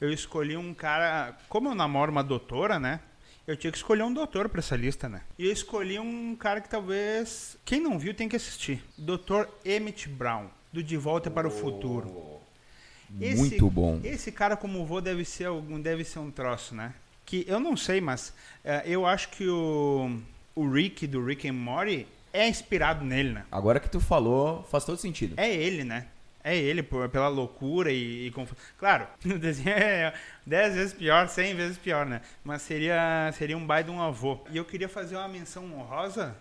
eu 0.00 0.12
escolhi 0.12 0.56
um 0.56 0.72
cara. 0.72 1.36
Como 1.48 1.68
eu 1.68 1.74
namoro 1.74 2.10
uma 2.12 2.22
doutora, 2.22 2.78
né? 2.78 3.00
Eu 3.46 3.56
tinha 3.56 3.70
que 3.70 3.76
escolher 3.78 4.02
um 4.04 4.12
doutor 4.12 4.48
pra 4.48 4.60
essa 4.60 4.76
lista, 4.76 5.08
né? 5.08 5.22
E 5.38 5.46
eu 5.46 5.52
escolhi 5.52 5.98
um 5.98 6.36
cara 6.36 6.60
que 6.60 6.68
talvez. 6.68 7.56
Quem 7.64 7.80
não 7.80 7.98
viu 7.98 8.14
tem 8.14 8.28
que 8.28 8.36
assistir. 8.36 8.82
Dr. 8.96 9.44
Emmett 9.64 10.08
Brown, 10.08 10.46
do 10.72 10.82
De 10.82 10.96
Volta 10.96 11.30
para 11.30 11.48
o 11.48 11.50
Futuro. 11.50 12.38
Esse- 13.20 13.36
Muito 13.38 13.68
bom. 13.70 14.00
Esse 14.04 14.30
cara 14.30 14.56
como 14.56 14.84
vô 14.86 15.00
deve 15.00 15.24
ser 15.24 15.46
algum, 15.46 15.80
deve 15.80 16.04
ser 16.04 16.20
um 16.20 16.30
troço, 16.30 16.74
né? 16.74 16.94
Que 17.26 17.44
eu 17.48 17.58
não 17.58 17.76
sei, 17.76 18.00
mas 18.00 18.32
eh, 18.64 18.82
eu 18.86 19.04
acho 19.06 19.30
que 19.30 19.48
o, 19.48 20.20
o 20.54 20.68
Rick 20.70 21.06
do 21.08 21.24
Rick 21.24 21.48
and 21.48 21.52
Morty 21.54 22.06
é 22.32 22.48
inspirado 22.48 23.04
nele, 23.04 23.32
né? 23.32 23.44
Agora 23.50 23.80
que 23.80 23.90
tu 23.90 23.98
falou, 24.00 24.62
faz 24.70 24.84
todo 24.84 24.96
sentido. 24.98 25.34
É 25.36 25.52
ele, 25.52 25.82
né? 25.82 26.06
É 26.42 26.56
ele, 26.56 26.82
por, 26.82 27.08
pela 27.08 27.28
loucura 27.28 27.92
e, 27.92 28.26
e 28.28 28.32
Claro, 28.78 29.06
no 29.24 29.38
desenho 29.38 29.76
é 29.76 30.14
10 30.46 30.74
vezes 30.74 30.92
pior, 30.92 31.28
100 31.28 31.54
vezes 31.54 31.78
pior, 31.78 32.06
né? 32.06 32.22
Mas 32.42 32.62
seria, 32.62 33.30
seria 33.34 33.56
um 33.56 33.66
baita 33.66 33.90
de 33.90 33.96
um 33.96 34.02
avô. 34.02 34.40
E 34.50 34.56
eu 34.56 34.64
queria 34.64 34.88
fazer 34.88 35.16
uma 35.16 35.28
menção 35.28 35.64
honrosa 35.74 36.34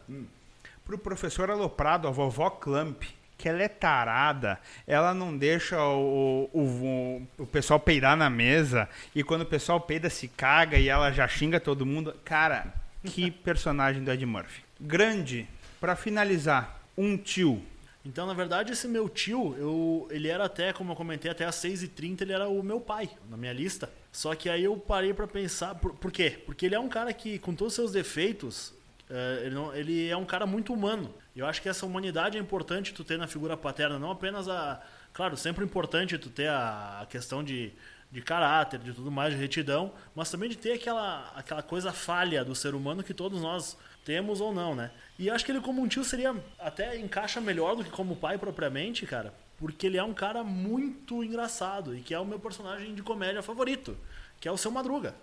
pro 0.85 0.97
professor 0.97 1.51
Aloprado, 1.51 2.07
a 2.07 2.11
vovó 2.11 2.49
Clamp, 2.49 3.03
que 3.37 3.47
ela 3.47 3.61
é 3.61 3.67
tarada, 3.67 4.59
ela 4.87 5.13
não 5.13 5.37
deixa 5.37 5.79
o, 5.81 6.49
o, 6.51 7.27
o, 7.37 7.43
o 7.43 7.45
pessoal 7.45 7.79
peidar 7.79 8.17
na 8.17 8.29
mesa, 8.29 8.89
e 9.15 9.23
quando 9.23 9.43
o 9.43 9.45
pessoal 9.45 9.79
peida 9.79 10.09
se 10.09 10.27
caga 10.27 10.77
e 10.77 10.89
ela 10.89 11.11
já 11.11 11.27
xinga 11.27 11.59
todo 11.59 11.85
mundo. 11.85 12.13
Cara, 12.25 12.73
que 13.05 13.31
personagem 13.45 14.03
do 14.03 14.11
Ed 14.11 14.25
Murphy. 14.25 14.63
Grande, 14.81 15.47
pra 15.79 15.95
finalizar, 15.95 16.81
um 16.97 17.15
tio. 17.15 17.61
Então, 18.09 18.25
na 18.25 18.33
verdade, 18.33 18.71
esse 18.71 18.87
meu 18.87 19.07
tio, 19.07 19.55
eu, 19.59 20.07
ele 20.09 20.27
era 20.27 20.45
até, 20.45 20.73
como 20.73 20.91
eu 20.91 20.95
comentei, 20.95 21.29
até 21.29 21.45
às 21.45 21.55
6h30 21.55 22.21
ele 22.21 22.33
era 22.33 22.47
o 22.49 22.63
meu 22.63 22.81
pai 22.81 23.07
na 23.29 23.37
minha 23.37 23.53
lista. 23.53 23.87
Só 24.11 24.33
que 24.33 24.49
aí 24.49 24.63
eu 24.63 24.75
parei 24.75 25.13
pra 25.13 25.27
pensar, 25.27 25.75
por, 25.75 25.93
por 25.93 26.11
quê? 26.11 26.41
Porque 26.43 26.65
ele 26.65 26.73
é 26.73 26.79
um 26.79 26.89
cara 26.89 27.13
que, 27.13 27.37
com 27.37 27.53
todos 27.53 27.73
os 27.73 27.75
seus 27.75 27.91
defeitos, 27.91 28.73
eh, 29.07 29.41
ele, 29.45 29.53
não- 29.53 29.75
ele 29.75 30.09
é 30.09 30.17
um 30.17 30.25
cara 30.25 30.47
muito 30.47 30.73
humano. 30.73 31.13
Eu 31.35 31.45
acho 31.45 31.61
que 31.61 31.69
essa 31.69 31.85
humanidade 31.85 32.35
é 32.35 32.41
importante 32.41 32.95
tu 32.95 33.03
ter 33.03 33.15
na 33.19 33.27
figura 33.27 33.55
paterna, 33.55 33.99
não 33.99 34.09
apenas 34.09 34.47
a... 34.49 34.81
Claro, 35.13 35.37
sempre 35.37 35.63
é 35.63 35.67
importante 35.67 36.17
tu 36.17 36.31
ter 36.31 36.47
a, 36.49 37.01
a 37.01 37.05
questão 37.05 37.43
de, 37.43 37.71
de 38.11 38.21
caráter, 38.23 38.79
de 38.79 38.91
tudo 38.91 39.11
mais, 39.11 39.35
de 39.35 39.39
retidão, 39.39 39.93
mas 40.15 40.31
também 40.31 40.49
de 40.49 40.57
ter 40.57 40.73
aquela, 40.73 41.31
aquela 41.35 41.61
coisa 41.61 41.91
falha 41.93 42.43
do 42.43 42.55
ser 42.55 42.73
humano 42.73 43.03
que 43.03 43.13
todos 43.13 43.39
nós 43.39 43.77
temos 44.03 44.41
ou 44.41 44.51
não, 44.51 44.73
né? 44.73 44.89
E 45.19 45.29
acho 45.29 45.43
que 45.43 45.51
ele 45.51 45.59
como 45.59 45.81
um 45.81 45.87
tio 45.87 46.03
seria 46.05 46.33
até 46.57 46.97
encaixa 46.97 47.41
melhor 47.41 47.75
do 47.75 47.83
que 47.83 47.91
como 47.91 48.15
pai 48.15 48.37
propriamente, 48.37 49.05
cara, 49.05 49.33
porque 49.57 49.85
ele 49.85 49.97
é 49.97 50.03
um 50.03 50.13
cara 50.13 50.45
muito 50.45 51.21
engraçado 51.21 51.93
e 51.93 51.99
que 51.99 52.13
é 52.13 52.19
o 52.19 52.25
meu 52.25 52.39
personagem 52.39 52.95
de 52.95 53.03
comédia 53.03 53.43
favorito, 53.43 53.97
que 54.39 54.47
é 54.47 54.51
o 54.51 54.57
seu 54.57 54.71
Madruga. 54.71 55.13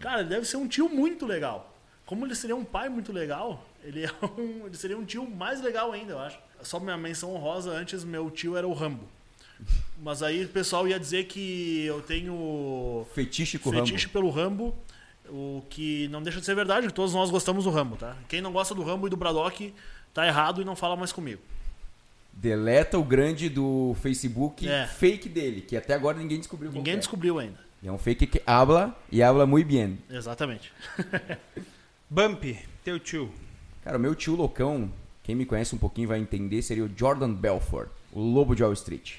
Cara, 0.00 0.20
ele 0.20 0.30
deve 0.30 0.46
ser 0.46 0.56
um 0.56 0.66
tio 0.66 0.88
muito 0.88 1.26
legal. 1.26 1.76
Como 2.06 2.24
ele 2.24 2.34
seria 2.34 2.56
um 2.56 2.64
pai 2.64 2.88
muito 2.88 3.12
legal, 3.12 3.66
ele, 3.84 4.06
é 4.06 4.10
um, 4.40 4.66
ele 4.66 4.76
seria 4.76 4.96
um 4.96 5.04
tio 5.04 5.28
mais 5.28 5.60
legal 5.60 5.92
ainda, 5.92 6.14
eu 6.14 6.18
acho. 6.18 6.38
Só 6.62 6.80
minha 6.80 6.96
menção 6.96 7.34
honrosa, 7.34 7.70
antes 7.70 8.04
meu 8.04 8.30
tio 8.30 8.56
era 8.56 8.66
o 8.66 8.72
Rambo. 8.72 9.06
Mas 9.98 10.22
aí 10.22 10.44
o 10.44 10.48
pessoal 10.48 10.88
ia 10.88 10.98
dizer 10.98 11.26
que 11.26 11.84
eu 11.84 12.00
tenho 12.00 13.06
Fetiche 13.14 13.58
com 13.58 13.70
fetiche 13.70 14.06
Rambo. 14.06 14.12
pelo 14.12 14.30
Rambo, 14.30 14.76
o 15.30 15.62
que 15.70 16.08
não 16.08 16.22
deixa 16.22 16.40
de 16.40 16.46
ser 16.46 16.54
verdade, 16.54 16.86
que 16.86 16.92
todos 16.94 17.12
nós 17.14 17.30
gostamos 17.30 17.64
do 17.64 17.70
Rambo, 17.70 17.96
tá? 17.96 18.16
Quem 18.28 18.40
não 18.40 18.52
gosta 18.52 18.74
do 18.74 18.82
Rambo 18.82 19.06
e 19.06 19.10
do 19.10 19.16
Braddock 19.16 19.72
tá 20.14 20.26
errado 20.26 20.60
e 20.62 20.64
não 20.64 20.74
fala 20.76 20.96
mais 20.96 21.12
comigo. 21.12 21.40
Deleta 22.32 22.98
o 22.98 23.04
grande 23.04 23.48
do 23.48 23.96
Facebook 24.02 24.68
É. 24.68 24.86
fake 24.86 25.28
dele, 25.28 25.60
que 25.62 25.76
até 25.76 25.94
agora 25.94 26.18
ninguém 26.18 26.38
descobriu 26.38 26.70
Ninguém 26.70 26.84
que 26.84 26.90
é. 26.90 26.96
descobriu 26.98 27.38
ainda. 27.38 27.58
É 27.84 27.90
um 27.92 27.98
fake 27.98 28.26
que 28.26 28.42
habla 28.46 28.94
e 29.12 29.22
habla 29.22 29.46
muito 29.46 29.68
bem. 29.68 29.98
Exatamente. 30.10 30.72
Bump, 32.10 32.44
teu 32.84 32.98
tio. 32.98 33.30
Cara, 33.82 33.96
o 33.96 34.00
meu 34.00 34.14
tio 34.14 34.34
loucão, 34.34 34.90
quem 35.22 35.34
me 35.34 35.46
conhece 35.46 35.74
um 35.74 35.78
pouquinho 35.78 36.08
vai 36.08 36.18
entender, 36.18 36.62
seria 36.62 36.84
o 36.84 36.90
Jordan 36.94 37.32
Belfort, 37.32 37.88
o 38.12 38.20
lobo 38.20 38.54
de 38.54 38.62
Wall 38.62 38.72
Street. 38.72 39.14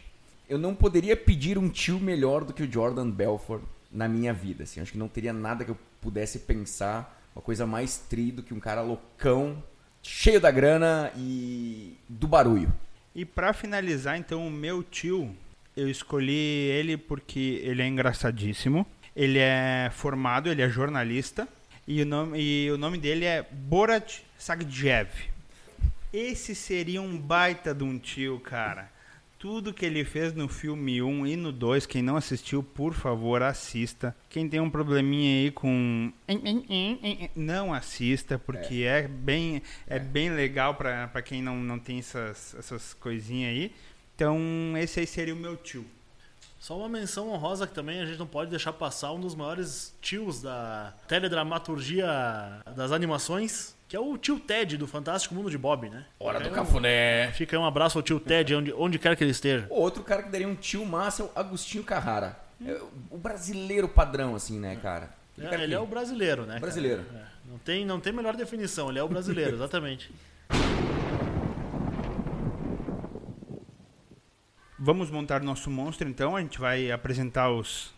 Eu 0.50 0.58
não 0.58 0.74
poderia 0.76 1.16
pedir 1.16 1.58
um 1.58 1.70
tio 1.70 2.00
melhor 2.00 2.44
do 2.44 2.54
que 2.54 2.64
o 2.64 2.72
Jordan 2.72 3.10
Belfort 3.10 3.62
na 3.98 4.08
minha 4.08 4.32
vida, 4.32 4.64
assim. 4.64 4.80
Acho 4.80 4.92
que 4.92 4.98
não 4.98 5.08
teria 5.08 5.34
nada 5.34 5.66
que 5.66 5.72
eu 5.72 5.78
pudesse 6.00 6.40
pensar, 6.40 7.20
uma 7.36 7.42
coisa 7.42 7.66
mais 7.66 7.98
tri 7.98 8.32
do 8.32 8.44
que 8.44 8.54
um 8.54 8.60
cara 8.60 8.82
loucão, 8.82 9.62
cheio 10.04 10.40
da 10.40 10.52
grana 10.52 11.12
e 11.18 11.98
do 12.08 12.28
barulho. 12.28 12.72
E 13.16 13.26
pra 13.26 13.54
finalizar, 13.54 14.16
então, 14.16 14.48
o 14.48 14.52
meu 14.52 14.84
tio, 14.84 15.36
eu 15.76 15.90
escolhi 15.90 16.32
ele 16.32 16.96
porque 16.96 17.60
ele 17.64 17.82
é 17.82 17.88
engraçadíssimo. 17.88 18.86
Ele 19.16 19.40
é 19.40 19.90
formado, 19.92 20.48
ele 20.48 20.62
é 20.62 20.70
jornalista. 20.70 21.48
E 21.88 22.04
o 22.04 22.06
nome, 22.06 22.40
e 22.40 22.70
o 22.70 22.78
nome 22.78 23.00
dele 23.00 23.26
é 23.26 23.42
Borat 23.52 24.20
Sagdiev. 24.38 25.10
Esse 26.14 26.54
seria 26.54 27.02
um 27.02 27.18
baita 27.18 27.74
de 27.74 27.84
um 27.84 27.98
tio, 27.98 28.40
cara. 28.40 28.92
Tudo 29.40 29.72
que 29.72 29.86
ele 29.86 30.04
fez 30.04 30.34
no 30.34 30.48
filme 30.48 31.00
1 31.00 31.28
e 31.28 31.36
no 31.36 31.52
2, 31.52 31.86
quem 31.86 32.02
não 32.02 32.18
assistiu, 32.18 32.64
por 32.64 32.96
favor, 32.96 33.44
assista. 33.44 34.16
Quem 34.30 34.50
tem 34.50 34.60
um 34.60 34.70
probleminha 34.70 35.44
aí 35.44 35.52
com. 35.52 36.12
Não 37.36 37.72
assista, 37.72 38.40
porque 38.40 38.82
é, 38.82 39.08
bem, 39.08 39.62
é, 39.86 40.00
bem 40.00 40.32
legal 40.32 40.74
pra 40.74 41.08
pra 41.08 41.22
quem 41.22 41.44
não, 41.44 41.56
não 41.58 41.78
tem 41.78 42.00
essas, 42.00 42.56
essas 42.58 42.96
coisinhas 42.96 43.52
aí. 43.52 43.72
Então, 44.16 44.40
esse 44.76 45.00
aí 45.00 45.06
seria 45.06 45.36
o 45.36 45.38
meu 45.38 45.56
tio. 45.56 45.86
Só 46.60 46.76
uma 46.76 46.90
menção 46.90 47.30
honrosa 47.30 47.68
que 47.68 47.76
também 47.76 48.02
a 48.02 48.06
gente 48.06 48.18
não 48.18 48.26
pode 48.26 48.50
deixar 48.50 48.74
passar 48.74 49.12
um 49.12 49.20
dos 49.22 49.36
maiores 49.36 49.96
tios 50.02 50.42
da 50.42 50.96
teledramaturgia 51.08 52.08
das 52.76 52.92
animações, 52.92 53.77
que 53.88 53.96
é 53.96 54.00
o 54.00 54.18
tio 54.18 54.40
Ted 54.40 54.76
do 54.78 54.86
Fantástico 54.86 55.34
Mundo 55.34 55.50
de 55.50 55.58
Bob, 55.58 55.90
né? 55.90 56.06
Hora 56.20 56.40
do 56.42 56.50
um- 56.50 56.52
cafuné. 56.52 57.32
Fica 57.34 57.56
aí 57.56 57.62
um 57.62 57.66
abraço 57.66 57.98
ao 57.98 58.02
tio 58.02 58.20
Ted, 58.20 58.54
onde, 58.56 58.74
onde 58.74 59.00
quer 59.00 59.16
que 59.16 59.24
ele 59.24 59.32
esteja. 59.32 59.66
Outro 59.70 60.04
cara 60.04 60.24
que 60.24 60.30
daria 60.30 60.48
um 60.48 60.56
tio 60.56 60.86
massa 60.86 61.24
é 61.24 61.26
o 61.26 61.32
Agostinho 61.36 61.84
Carrara. 61.84 62.38
É 62.66 62.82
o 63.10 63.18
brasileiro 63.18 63.88
padrão, 63.88 64.36
assim, 64.36 64.60
né, 64.60 64.76
cara? 64.82 65.10
Aquele 65.34 65.48
É, 65.48 65.50
cara 65.50 65.64
ele 65.64 65.72
que- 65.72 65.76
é 65.78 65.80
o 65.80 65.86
brasileiro, 65.86 66.46
né? 66.46 66.60
Brasileiro. 66.60 67.06
É, 67.16 67.24
não, 67.50 67.58
tem, 67.60 67.86
não 67.86 68.00
tem 68.00 68.12
melhor 68.12 68.36
definição, 68.36 68.90
ele 68.90 69.00
é 69.00 69.04
o 69.04 69.08
brasileiro, 69.08 69.56
exatamente. 69.56 70.12
Vamos 74.80 75.10
montar 75.10 75.42
nosso 75.42 75.70
monstro, 75.72 76.08
então. 76.08 76.36
A 76.36 76.42
gente 76.42 76.60
vai 76.60 76.92
apresentar 76.92 77.50
os, 77.52 77.94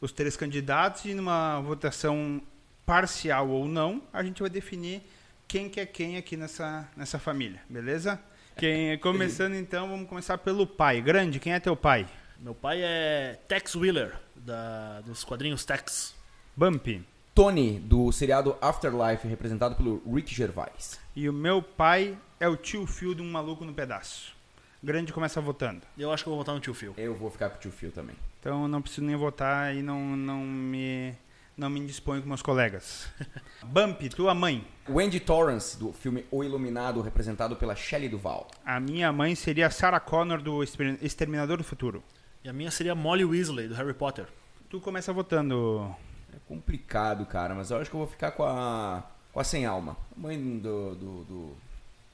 os 0.00 0.12
três 0.12 0.36
candidatos 0.36 1.04
e 1.06 1.14
numa 1.14 1.60
votação 1.60 2.40
parcial 2.86 3.48
ou 3.48 3.66
não, 3.66 4.02
a 4.12 4.22
gente 4.22 4.40
vai 4.40 4.50
definir 4.50 5.02
quem 5.50 5.68
que 5.68 5.80
é 5.80 5.86
quem 5.86 6.16
aqui 6.16 6.36
nessa, 6.36 6.88
nessa 6.96 7.18
família, 7.18 7.60
beleza? 7.68 8.20
Quem, 8.56 8.96
começando 9.02 9.54
então, 9.54 9.88
vamos 9.88 10.08
começar 10.08 10.38
pelo 10.38 10.64
pai. 10.64 11.02
Grande, 11.02 11.40
quem 11.40 11.52
é 11.52 11.58
teu 11.58 11.74
pai? 11.74 12.06
Meu 12.38 12.54
pai 12.54 12.80
é 12.80 13.36
Tex 13.48 13.74
Wheeler, 13.74 14.16
da, 14.36 15.00
dos 15.00 15.24
quadrinhos 15.24 15.64
Tex. 15.64 16.14
Bump. 16.56 17.04
Tony, 17.34 17.80
do 17.80 18.12
seriado 18.12 18.56
Afterlife, 18.60 19.26
representado 19.26 19.74
pelo 19.74 20.00
Rick 20.14 20.32
Gervais. 20.32 21.00
E 21.16 21.28
o 21.28 21.32
meu 21.32 21.60
pai 21.60 22.16
é 22.38 22.48
o 22.48 22.56
tio 22.56 22.86
Phil 22.86 23.12
de 23.12 23.20
um 23.20 23.28
maluco 23.28 23.64
no 23.64 23.74
pedaço. 23.74 24.36
Grande 24.80 25.12
começa 25.12 25.40
votando. 25.40 25.82
Eu 25.98 26.12
acho 26.12 26.22
que 26.22 26.28
eu 26.28 26.32
vou 26.32 26.42
votar 26.42 26.54
no 26.54 26.60
tio 26.60 26.74
Phil. 26.74 26.94
Eu 26.96 27.16
vou 27.16 27.28
ficar 27.28 27.50
com 27.50 27.56
o 27.56 27.60
tio 27.60 27.72
Phil 27.72 27.90
também. 27.90 28.14
Então 28.38 28.62
eu 28.62 28.68
não 28.68 28.80
preciso 28.80 29.04
nem 29.04 29.16
votar 29.16 29.74
e 29.74 29.82
não, 29.82 30.16
não 30.16 30.44
me 30.44 31.12
não 31.60 31.68
me 31.68 31.78
indisponho 31.78 32.22
com 32.22 32.28
meus 32.28 32.40
colegas. 32.40 33.06
Bump, 33.62 34.08
tua 34.08 34.34
mãe. 34.34 34.66
Wendy 34.88 35.20
Torrance, 35.20 35.78
do 35.78 35.92
filme 35.92 36.24
O 36.30 36.42
Iluminado, 36.42 37.02
representado 37.02 37.54
pela 37.54 37.76
Shelley 37.76 38.08
Duval. 38.08 38.48
A 38.64 38.80
minha 38.80 39.12
mãe 39.12 39.34
seria 39.34 39.70
Sarah 39.70 40.00
Connor 40.00 40.40
do 40.40 40.64
Exterminador 40.64 41.58
do 41.58 41.64
Futuro. 41.64 42.02
E 42.42 42.48
a 42.48 42.52
minha 42.52 42.70
seria 42.70 42.94
Molly 42.94 43.26
Weasley, 43.26 43.68
do 43.68 43.74
Harry 43.74 43.92
Potter. 43.92 44.26
Tu 44.70 44.80
começa 44.80 45.12
votando. 45.12 45.94
É 46.32 46.38
complicado, 46.48 47.26
cara, 47.26 47.54
mas 47.54 47.70
eu 47.70 47.76
acho 47.76 47.90
que 47.90 47.96
eu 47.96 48.00
vou 48.00 48.08
ficar 48.08 48.30
com 48.30 48.44
a, 48.44 49.04
com 49.30 49.38
a 49.38 49.44
sem 49.44 49.66
alma. 49.66 49.98
A 50.16 50.18
mãe 50.18 50.38
do, 50.58 50.94
do, 50.94 51.24
do, 51.24 51.56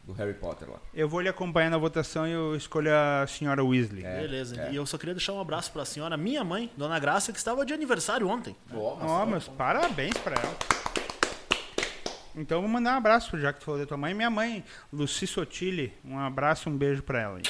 do 0.06 0.12
Harry 0.12 0.34
Potter 0.34 0.70
lá. 0.70 0.78
Eu 0.94 1.08
vou 1.08 1.20
lhe 1.20 1.28
acompanhar 1.28 1.68
na 1.70 1.76
votação 1.78 2.26
e 2.26 2.30
eu 2.30 2.54
escolho 2.54 2.90
a 2.94 3.26
senhora 3.26 3.64
Weasley. 3.64 4.04
É, 4.04 4.20
Beleza. 4.20 4.60
é. 4.62 4.72
E 4.72 4.76
eu 4.76 4.86
só 4.86 4.96
queria 4.96 5.14
deixar 5.14 5.32
um 5.32 5.40
abraço 5.40 5.72
pra 5.72 5.84
senhora, 5.84 6.16
minha 6.16 6.44
mãe, 6.44 6.70
Dona 6.76 6.98
Graça, 6.98 7.32
que 7.32 7.38
estava 7.38 7.66
de 7.66 7.72
aniversário 7.74 8.28
ontem. 8.28 8.54
Ó, 8.72 8.94
mas- 8.96 9.10
Ó, 9.10 9.26
meus 9.26 9.48
parabéns 9.48 10.16
pra 10.18 10.36
ela. 10.36 10.56
Então 12.34 12.60
vou 12.60 12.68
mandar 12.68 12.94
um 12.94 12.98
abraço, 12.98 13.38
já 13.38 13.52
que 13.52 13.60
tu 13.60 13.64
falou 13.64 13.80
da 13.80 13.86
tua 13.86 13.96
mãe. 13.96 14.12
Minha 14.14 14.30
mãe, 14.30 14.62
Luci 14.92 15.26
Sotile, 15.26 15.92
um 16.04 16.18
abraço, 16.18 16.68
um 16.68 16.76
beijo 16.76 17.02
pra 17.02 17.20
ela. 17.20 17.40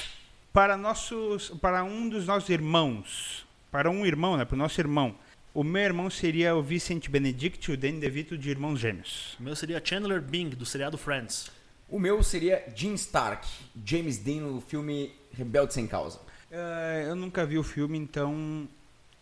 Para 0.52 0.76
nossos, 0.76 1.50
para 1.60 1.82
um 1.84 2.08
dos 2.08 2.26
nossos 2.26 2.48
irmãos, 2.48 3.44
para 3.70 3.90
um 3.90 4.06
irmão, 4.06 4.36
né, 4.36 4.44
para 4.44 4.54
o 4.54 4.58
nosso 4.58 4.80
irmão. 4.80 5.14
O 5.52 5.64
meu 5.64 5.82
irmão 5.82 6.08
seria 6.08 6.54
o 6.54 6.62
Vicente 6.62 7.10
Benedict, 7.10 7.72
o 7.72 7.76
Danny 7.76 7.98
DeVito 7.98 8.36
de 8.38 8.48
Irmãos 8.50 8.78
Gêmeos. 8.78 9.36
O 9.40 9.42
meu 9.42 9.56
seria 9.56 9.80
Chandler 9.84 10.20
Bing, 10.20 10.50
do 10.50 10.64
seriado 10.66 10.96
Friends. 10.98 11.50
O 11.88 11.98
meu 11.98 12.22
seria 12.22 12.64
Jim 12.74 12.94
Stark, 12.94 13.46
James 13.84 14.18
Dean 14.18 14.40
no 14.42 14.60
filme 14.60 15.12
Rebelde 15.32 15.72
Sem 15.74 15.86
Causa. 15.86 16.20
Eh, 16.50 17.04
eu 17.08 17.14
nunca 17.14 17.46
vi 17.46 17.58
o 17.58 17.62
filme, 17.62 17.96
então 17.98 18.68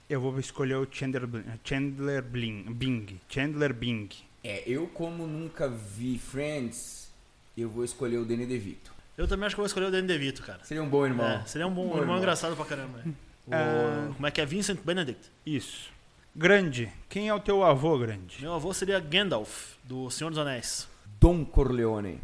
eu 0.08 0.20
vou 0.20 0.38
escolher 0.38 0.76
o 0.76 0.86
Chandler, 0.90 1.28
Chandler 1.62 2.22
Bling, 2.22 2.64
Bing. 2.72 3.20
Chandler 3.28 3.74
Bing. 3.74 4.08
É, 4.42 4.62
eu 4.66 4.86
como 4.88 5.26
nunca 5.26 5.68
vi 5.68 6.18
Friends, 6.18 7.10
eu 7.56 7.68
vou 7.68 7.84
escolher 7.84 8.18
o 8.18 8.24
Danny 8.24 8.46
DeVito. 8.46 8.92
Eu 9.16 9.28
também 9.28 9.46
acho 9.46 9.54
que 9.54 9.60
vou 9.60 9.66
escolher 9.66 9.86
o 9.86 9.90
Danny 9.90 10.06
DeVito, 10.08 10.42
cara. 10.42 10.64
Seria 10.64 10.82
um 10.82 10.88
bom 10.88 11.04
irmão. 11.06 11.26
É, 11.26 11.44
seria 11.46 11.66
um 11.66 11.70
bom, 11.70 11.82
Bom 11.82 11.88
irmão, 11.90 12.00
irmão. 12.02 12.18
engraçado 12.18 12.56
pra 12.56 12.64
caramba. 12.64 12.98
né? 13.04 13.12
O- 13.46 13.50
Ah. 13.52 14.10
Como 14.14 14.26
é 14.26 14.30
que 14.30 14.40
é? 14.40 14.46
Vincent 14.46 14.80
Benedict. 14.82 15.30
Isso. 15.44 15.90
Grande. 16.34 16.90
Quem 17.10 17.28
é 17.28 17.34
o 17.34 17.38
teu 17.38 17.62
avô, 17.62 17.98
Grande? 17.98 18.38
Meu 18.40 18.54
avô 18.54 18.72
seria 18.72 18.98
Gandalf, 18.98 19.74
do 19.84 20.08
Senhor 20.10 20.30
dos 20.30 20.38
Anéis. 20.38 20.88
Don 21.20 21.44
Corleone. 21.44 22.20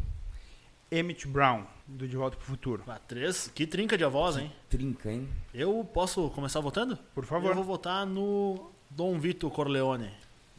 Emmett 0.91 1.29
Brown, 1.29 1.65
do 1.87 2.09
De 2.09 2.17
Volta 2.17 2.37
pro 2.37 2.47
Futuro. 2.47 2.83
Ah, 2.89 2.99
três. 3.07 3.51
Que 3.55 3.67
trinca 3.67 3.97
de 3.97 4.05
avós, 4.05 4.37
hein? 4.37 4.53
Trinca, 4.69 5.11
hein? 5.13 5.29
Eu 5.55 5.89
posso 5.95 6.29
começar 6.31 6.61
votando? 6.61 6.99
Por 7.15 7.25
favor. 7.25 7.51
Eu 7.51 7.55
vou 7.55 7.65
votar 7.65 8.05
no 8.05 8.71
Dom 8.91 9.19
Vito 9.19 9.49
Corleone. 9.51 10.11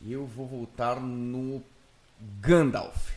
Eu 0.08 0.26
vou 0.26 0.48
voltar 0.48 1.00
no 1.00 1.62
Gandalf. 2.40 3.12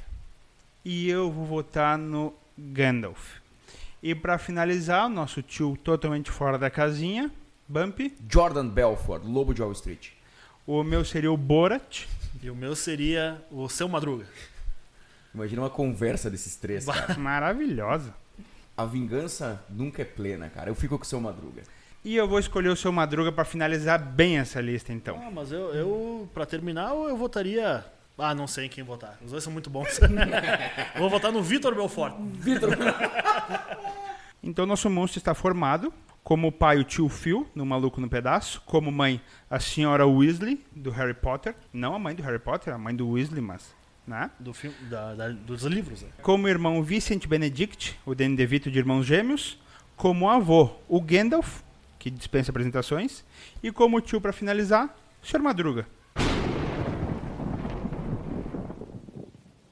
E 0.85 1.09
eu 1.09 1.31
vou 1.31 1.45
votar 1.45 1.97
no 1.97 2.35
Gandalf. 2.59 3.37
E 4.03 4.15
pra 4.15 4.37
finalizar, 4.37 5.07
o 5.07 5.09
nosso 5.09 5.41
tio 5.41 5.79
totalmente 5.83 6.31
fora 6.31 6.59
da 6.59 6.69
casinha, 6.69 7.31
Bump. 7.67 8.13
Jordan 8.29 8.69
Belfort, 8.69 9.23
Lobo 9.25 9.55
de 9.55 9.63
Wall 9.63 9.73
Street. 9.73 10.11
O 10.67 10.83
meu 10.83 11.05
seria 11.05 11.33
o 11.33 11.37
Borat. 11.37 12.07
E 12.43 12.51
o 12.51 12.57
meu 12.57 12.75
seria 12.75 13.43
o 13.51 13.69
Seu 13.69 13.89
Madruga. 13.89 14.27
Imagina 15.35 15.63
uma 15.63 15.71
conversa 15.71 16.31
desses 16.31 16.57
três, 16.57 16.85
cara. 16.87 17.15
Maravilhosa. 17.19 18.15
A 18.77 18.85
vingança 18.85 19.63
nunca 19.69 20.03
é 20.03 20.05
plena, 20.05 20.49
cara. 20.49 20.71
Eu 20.71 20.75
fico 20.75 20.97
com 20.97 21.05
o 21.05 21.07
seu 21.07 21.21
Madruga. 21.21 21.63
E 22.05 22.17
eu 22.17 22.29
vou 22.29 22.39
escolher 22.39 22.69
o 22.69 22.77
seu 22.77 22.93
Madruga 22.93 23.33
pra 23.33 23.45
finalizar 23.45 23.99
bem 23.99 24.39
essa 24.39 24.61
lista, 24.61 24.93
então. 24.93 25.21
Ah, 25.25 25.31
mas 25.31 25.51
eu, 25.51 25.75
eu, 25.75 26.29
pra 26.35 26.45
terminar, 26.45 26.91
eu 26.91 27.17
votaria. 27.17 27.85
Ah, 28.17 28.35
não 28.35 28.47
sei 28.47 28.67
em 28.67 28.69
quem 28.69 28.85
votar. 28.85 29.19
Os 29.25 29.33
dois 29.33 29.43
são 29.43 29.53
muito 29.53 29.71
bons. 29.71 29.99
vou 30.99 31.11
votar 31.11 31.33
no 31.33 31.43
Vitor 31.43 31.75
Belfort. 31.75 32.15
Vitor. 32.19 32.71
Então 34.47 34.67
nosso 34.67 34.91
monstro 34.91 35.19
está 35.19 35.33
formado. 35.33 35.91
Como 36.23 36.53
pai, 36.53 36.79
o 36.79 36.85
tio 36.85 37.09
Phil, 37.09 37.49
no 37.55 37.65
Maluco 37.65 37.99
no 37.99 38.11
Pedaço. 38.11 38.63
Como 38.67 38.93
mãe, 38.93 39.19
a 39.49 39.59
senhora 39.59 40.07
Weasley, 40.07 40.63
do 40.77 40.91
Harry 40.91 41.15
Potter. 41.15 41.55
Não 41.73 41.95
a 41.95 41.99
mãe 41.99 42.15
do 42.15 42.23
Harry 42.23 42.39
Potter, 42.39 42.75
a 42.75 42.79
mãe 42.79 42.95
do 42.95 43.09
Weasley, 43.09 43.41
mas... 43.41 43.75
Né? 44.07 44.31
Do 44.39 44.53
filme, 44.53 44.77
da- 44.91 45.15
da- 45.15 45.29
dos 45.31 45.63
livros. 45.63 46.03
né? 46.03 46.09
Como 46.23 46.47
irmão, 46.47 46.83
Vicente 46.83 47.27
Benedict, 47.27 47.99
o 48.05 48.15
Danny 48.15 48.37
DeVito 48.37 48.71
de 48.71 48.79
Irmãos 48.79 49.05
Gêmeos. 49.05 49.59
Como 49.97 50.29
avô, 50.29 50.71
o 50.89 51.01
Gandalf, 51.01 51.61
que 51.99 52.11
dispensa 52.11 52.51
apresentações. 52.51 53.25
E 53.63 53.71
como 53.73 54.01
tio, 54.01 54.21
para 54.21 54.33
finalizar, 54.33 54.95
o 55.23 55.27
Sr. 55.27 55.41
Madruga. 55.41 55.87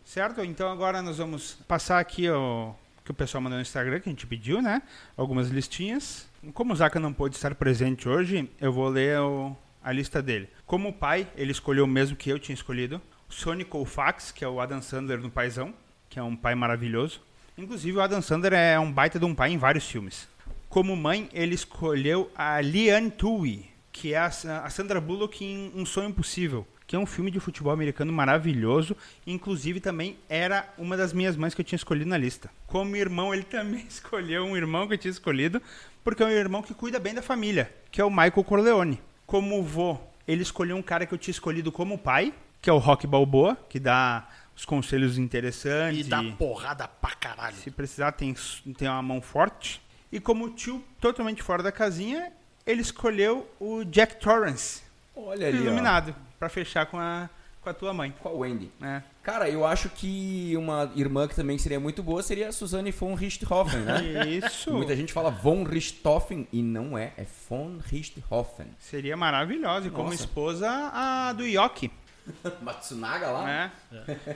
Certo? 0.04 0.42
Então 0.44 0.70
agora 0.70 1.00
nós 1.02 1.18
vamos 1.18 1.54
passar 1.66 1.98
aqui 1.98 2.28
o 2.28 2.74
que 3.04 3.10
o 3.10 3.14
pessoal 3.14 3.40
mandou 3.42 3.56
no 3.58 3.62
Instagram, 3.62 3.98
que 4.00 4.08
a 4.08 4.12
gente 4.12 4.26
pediu, 4.26 4.60
né? 4.62 4.82
Algumas 5.16 5.48
listinhas. 5.48 6.26
Como 6.54 6.72
o 6.72 6.76
Zaka 6.76 7.00
não 7.00 7.12
pôde 7.12 7.34
estar 7.36 7.54
presente 7.54 8.08
hoje, 8.08 8.48
eu 8.60 8.72
vou 8.72 8.88
ler 8.88 9.18
o- 9.20 9.56
a 9.82 9.90
lista 9.92 10.22
dele. 10.22 10.48
Como 10.66 10.92
pai, 10.92 11.26
ele 11.36 11.50
escolheu 11.52 11.84
o 11.84 11.88
mesmo 11.88 12.16
que 12.16 12.30
eu 12.30 12.38
tinha 12.38 12.54
escolhido. 12.54 13.00
Sonny 13.32 13.64
Colfax, 13.64 14.30
que 14.30 14.44
é 14.44 14.48
o 14.48 14.60
Adam 14.60 14.82
Sandler 14.82 15.18
no 15.18 15.30
Paizão, 15.30 15.72
que 16.08 16.18
é 16.18 16.22
um 16.22 16.36
pai 16.36 16.54
maravilhoso. 16.54 17.20
Inclusive, 17.56 17.96
o 17.96 18.00
Adam 18.02 18.20
Sandler 18.20 18.52
é 18.52 18.78
um 18.78 18.92
baita 18.92 19.18
de 19.18 19.24
um 19.24 19.34
pai 19.34 19.50
em 19.50 19.58
vários 19.58 19.88
filmes. 19.88 20.28
Como 20.68 20.94
mãe, 20.94 21.28
ele 21.32 21.54
escolheu 21.54 22.30
a 22.36 22.60
Liane 22.60 23.10
Tui, 23.10 23.66
que 23.90 24.12
é 24.14 24.18
a 24.18 24.30
Sandra 24.70 25.00
Bullock 25.00 25.44
em 25.44 25.72
Um 25.74 25.84
Sonho 25.84 26.10
Impossível, 26.10 26.66
que 26.86 26.94
é 26.94 26.98
um 26.98 27.06
filme 27.06 27.30
de 27.30 27.40
futebol 27.40 27.72
americano 27.72 28.12
maravilhoso. 28.12 28.96
Inclusive, 29.26 29.80
também 29.80 30.18
era 30.28 30.68
uma 30.76 30.96
das 30.96 31.12
minhas 31.12 31.36
mães 31.36 31.54
que 31.54 31.62
eu 31.62 31.64
tinha 31.64 31.76
escolhido 31.78 32.10
na 32.10 32.18
lista. 32.18 32.50
Como 32.66 32.96
irmão, 32.96 33.32
ele 33.32 33.44
também 33.44 33.84
escolheu 33.88 34.44
um 34.44 34.56
irmão 34.56 34.86
que 34.86 34.94
eu 34.94 34.98
tinha 34.98 35.10
escolhido, 35.10 35.60
porque 36.04 36.22
é 36.22 36.26
um 36.26 36.30
irmão 36.30 36.62
que 36.62 36.74
cuida 36.74 37.00
bem 37.00 37.14
da 37.14 37.22
família, 37.22 37.74
que 37.90 38.00
é 38.00 38.04
o 38.04 38.10
Michael 38.10 38.44
Corleone. 38.44 39.00
Como 39.26 39.62
vô, 39.62 39.98
ele 40.28 40.42
escolheu 40.42 40.76
um 40.76 40.82
cara 40.82 41.06
que 41.06 41.14
eu 41.14 41.18
tinha 41.18 41.32
escolhido 41.32 41.72
como 41.72 41.98
pai, 41.98 42.32
que 42.62 42.70
é 42.70 42.72
o 42.72 42.78
Rock 42.78 43.06
Balboa, 43.06 43.56
que 43.68 43.78
dá 43.78 44.26
os 44.56 44.64
conselhos 44.64 45.18
interessantes. 45.18 46.06
E 46.06 46.08
dá 46.08 46.22
porrada 46.38 46.86
pra 46.88 47.10
caralho. 47.16 47.56
Se 47.56 47.70
precisar, 47.70 48.12
tem, 48.12 48.34
tem 48.78 48.88
uma 48.88 49.02
mão 49.02 49.20
forte. 49.20 49.82
E 50.10 50.20
como 50.20 50.48
tio 50.50 50.82
totalmente 51.00 51.42
fora 51.42 51.62
da 51.62 51.72
casinha, 51.72 52.32
ele 52.64 52.80
escolheu 52.80 53.50
o 53.58 53.82
Jack 53.84 54.16
Torrance, 54.20 54.82
Olha 55.16 55.48
ali, 55.48 55.58
ó. 55.58 55.62
iluminado, 55.62 56.14
pra 56.38 56.48
fechar 56.48 56.86
com 56.86 56.98
a, 56.98 57.28
com 57.62 57.68
a 57.70 57.74
tua 57.74 57.92
mãe. 57.94 58.14
Qual 58.20 58.36
Wendy? 58.38 58.70
né? 58.78 59.02
Cara, 59.22 59.48
eu 59.48 59.64
acho 59.66 59.88
que 59.88 60.52
uma 60.56 60.90
irmã 60.96 61.26
que 61.26 61.34
também 61.34 61.56
seria 61.56 61.80
muito 61.80 62.02
boa 62.02 62.22
seria 62.22 62.48
a 62.48 62.52
Suzanne 62.52 62.90
von 62.90 63.14
Richthofen, 63.14 63.80
né? 63.80 64.02
Isso 64.28 64.72
Muita 64.72 64.94
gente 64.96 65.12
fala 65.12 65.30
von 65.30 65.62
Richthofen 65.64 66.46
e 66.52 66.62
não 66.62 66.98
é, 66.98 67.12
é 67.16 67.24
von 67.48 67.78
Richthofen. 67.84 68.66
seria 68.78 69.16
maravilhoso. 69.16 69.86
E 69.88 69.90
como 69.90 70.12
esposa, 70.12 70.68
a 70.92 71.32
do 71.32 71.44
Yoki. 71.44 71.90
Matsunaga 72.62 73.30
lá? 73.30 73.44
Né? 73.44 73.72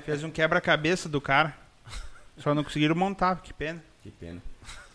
Fez 0.05 0.23
um 0.25 0.31
quebra-cabeça 0.31 1.09
do 1.09 1.21
cara. 1.21 1.57
Só 2.39 2.55
não 2.55 2.63
conseguiram 2.63 2.95
montar, 2.95 3.37
que 3.37 3.53
pena. 3.53 3.83
Que 4.03 4.11
pena. 4.11 4.43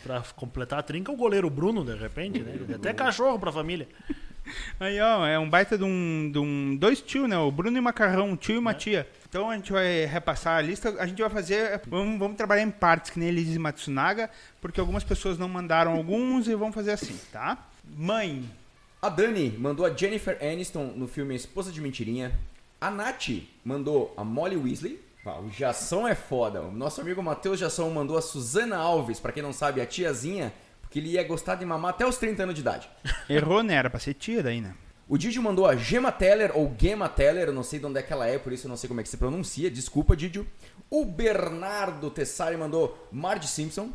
Pra 0.03 0.23
completar 0.35 0.79
a 0.79 0.83
trinca, 0.83 1.11
o 1.11 1.15
goleiro 1.15 1.49
Bruno, 1.49 1.83
de 1.83 1.95
repente, 1.95 2.39
né? 2.39 2.75
Até 2.75 2.93
cachorro 2.93 3.39
pra 3.39 3.51
família. 3.51 3.87
Aí, 4.79 4.99
ó, 4.99 5.25
é 5.25 5.37
um 5.37 5.49
baita 5.49 5.77
de 5.77 5.83
um, 5.83 6.29
de 6.31 6.39
um. 6.39 6.75
Dois 6.75 7.01
tios, 7.01 7.29
né? 7.29 7.37
O 7.37 7.51
Bruno 7.51 7.77
e 7.77 7.79
o 7.79 7.83
Macarrão, 7.83 8.29
um 8.29 8.35
tio 8.35 8.55
e 8.55 8.57
uma 8.57 8.73
tia. 8.73 9.07
Então 9.29 9.49
a 9.49 9.55
gente 9.55 9.71
vai 9.71 10.05
repassar 10.05 10.57
a 10.57 10.61
lista. 10.61 10.95
A 10.99 11.05
gente 11.05 11.21
vai 11.21 11.29
fazer. 11.29 11.81
Vamos, 11.87 12.19
vamos 12.19 12.37
trabalhar 12.37 12.63
em 12.63 12.71
partes, 12.71 13.11
que 13.11 13.19
nem 13.19 13.29
ele 13.29 13.43
diz 13.43 13.57
Matsunaga, 13.57 14.29
porque 14.59 14.79
algumas 14.79 15.03
pessoas 15.03 15.37
não 15.37 15.47
mandaram 15.47 15.93
alguns 15.93 16.47
e 16.47 16.55
vamos 16.55 16.75
fazer 16.75 16.91
assim, 16.91 17.17
tá? 17.31 17.57
Mãe. 17.83 18.49
A 19.01 19.09
Dani 19.09 19.55
mandou 19.57 19.85
a 19.85 19.93
Jennifer 19.95 20.37
Aniston 20.41 20.93
no 20.95 21.07
filme 21.07 21.35
Esposa 21.35 21.71
de 21.71 21.81
Mentirinha. 21.81 22.31
A 22.81 22.89
Nath 22.89 23.27
mandou 23.63 24.11
a 24.17 24.23
Molly 24.23 24.57
Weasley. 24.57 24.99
Ah, 25.23 25.39
o 25.39 25.51
Jação 25.51 26.07
é 26.07 26.15
foda. 26.15 26.63
O 26.63 26.71
nosso 26.71 26.99
amigo 26.99 27.21
Matheus 27.21 27.59
Jação 27.59 27.91
mandou 27.91 28.17
a 28.17 28.23
Suzana 28.23 28.75
Alves, 28.75 29.19
pra 29.19 29.31
quem 29.31 29.43
não 29.43 29.53
sabe, 29.53 29.79
a 29.79 29.85
tiazinha, 29.85 30.51
porque 30.81 30.97
ele 30.97 31.09
ia 31.09 31.23
gostar 31.23 31.53
de 31.53 31.63
mamar 31.63 31.91
até 31.91 32.07
os 32.07 32.17
30 32.17 32.41
anos 32.41 32.55
de 32.55 32.61
idade. 32.61 32.89
Errou, 33.29 33.61
né? 33.61 33.75
Era 33.75 33.87
pra 33.87 33.99
ser 33.99 34.15
tia 34.15 34.41
daí, 34.41 34.59
né? 34.59 34.73
O 35.07 35.15
Didio 35.15 35.43
mandou 35.43 35.67
a 35.67 35.75
Gemma 35.75 36.11
Teller, 36.11 36.57
ou 36.57 36.75
Gemma 36.75 37.07
Teller, 37.07 37.49
eu 37.49 37.53
não 37.53 37.61
sei 37.61 37.77
de 37.77 37.85
onde 37.85 37.99
é 37.99 38.01
que 38.01 38.11
ela 38.11 38.25
é, 38.25 38.39
por 38.39 38.51
isso 38.51 38.65
eu 38.65 38.69
não 38.69 38.77
sei 38.77 38.87
como 38.87 38.99
é 38.99 39.03
que 39.03 39.09
se 39.09 39.17
pronuncia, 39.17 39.69
desculpa, 39.69 40.15
Didio. 40.15 40.47
O 40.89 41.05
Bernardo 41.05 42.09
Tessari 42.09 42.57
mandou 42.57 43.07
Marge 43.11 43.47
Simpson. 43.47 43.91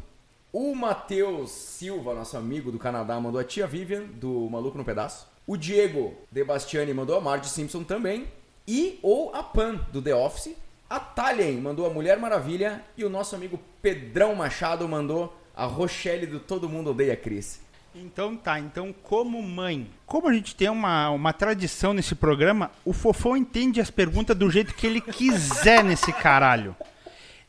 O 0.52 0.76
Matheus 0.76 1.50
Silva, 1.50 2.14
nosso 2.14 2.36
amigo 2.36 2.70
do 2.70 2.78
Canadá, 2.78 3.18
mandou 3.18 3.40
a 3.40 3.44
tia 3.44 3.66
Vivian, 3.66 4.04
do 4.04 4.48
Maluco 4.48 4.78
no 4.78 4.84
Pedaço. 4.84 5.26
O 5.44 5.56
Diego 5.56 6.14
De 6.30 6.44
Bastiani 6.44 6.94
mandou 6.94 7.16
a 7.16 7.20
Marge 7.20 7.48
Simpson 7.48 7.82
também. 7.82 8.28
E 8.66 8.98
ou 9.02 9.34
a 9.34 9.42
Pan, 9.42 9.80
do 9.92 10.02
The 10.02 10.14
Office. 10.14 10.54
A 10.88 10.98
Talien 11.00 11.60
mandou 11.60 11.86
a 11.86 11.90
Mulher 11.90 12.18
Maravilha. 12.18 12.82
E 12.96 13.04
o 13.04 13.10
nosso 13.10 13.34
amigo 13.34 13.60
Pedrão 13.80 14.34
Machado 14.34 14.88
mandou 14.88 15.36
a 15.54 15.64
Rochelle 15.64 16.26
do 16.26 16.40
Todo 16.40 16.68
Mundo 16.68 16.90
Odeia 16.90 17.16
Chris. 17.16 17.60
Então 17.94 18.36
tá, 18.36 18.60
então 18.60 18.94
como 19.02 19.40
mãe, 19.42 19.88
como 20.04 20.28
a 20.28 20.32
gente 20.32 20.54
tem 20.54 20.68
uma, 20.68 21.08
uma 21.08 21.32
tradição 21.32 21.94
nesse 21.94 22.14
programa, 22.14 22.70
o 22.84 22.92
Fofão 22.92 23.34
entende 23.34 23.80
as 23.80 23.90
perguntas 23.90 24.36
do 24.36 24.50
jeito 24.50 24.74
que 24.74 24.86
ele 24.86 25.00
quiser 25.00 25.82
nesse 25.82 26.12
caralho. 26.12 26.76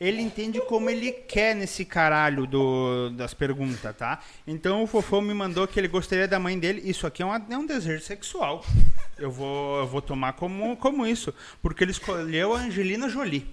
Ele 0.00 0.22
entende 0.22 0.60
como 0.60 0.88
ele 0.88 1.10
quer 1.10 1.56
nesse 1.56 1.84
caralho 1.84 2.46
do, 2.46 3.10
das 3.10 3.34
perguntas, 3.34 3.96
tá? 3.96 4.20
Então 4.46 4.84
o 4.84 4.86
Fofão 4.86 5.20
me 5.20 5.34
mandou 5.34 5.66
que 5.66 5.78
ele 5.80 5.88
gostaria 5.88 6.28
da 6.28 6.38
mãe 6.38 6.56
dele. 6.56 6.80
Isso 6.88 7.04
aqui 7.06 7.20
é, 7.20 7.26
uma- 7.26 7.44
é 7.50 7.58
um 7.58 7.66
desejo 7.66 8.02
sexual. 8.04 8.64
Eu 9.18 9.30
vou, 9.30 9.80
eu 9.80 9.86
vou 9.88 10.00
tomar 10.00 10.34
como, 10.34 10.76
como 10.76 11.04
isso. 11.04 11.34
Porque 11.60 11.82
ele 11.82 11.90
escolheu 11.90 12.54
a 12.54 12.60
Angelina 12.60 13.08
Jolie. 13.08 13.44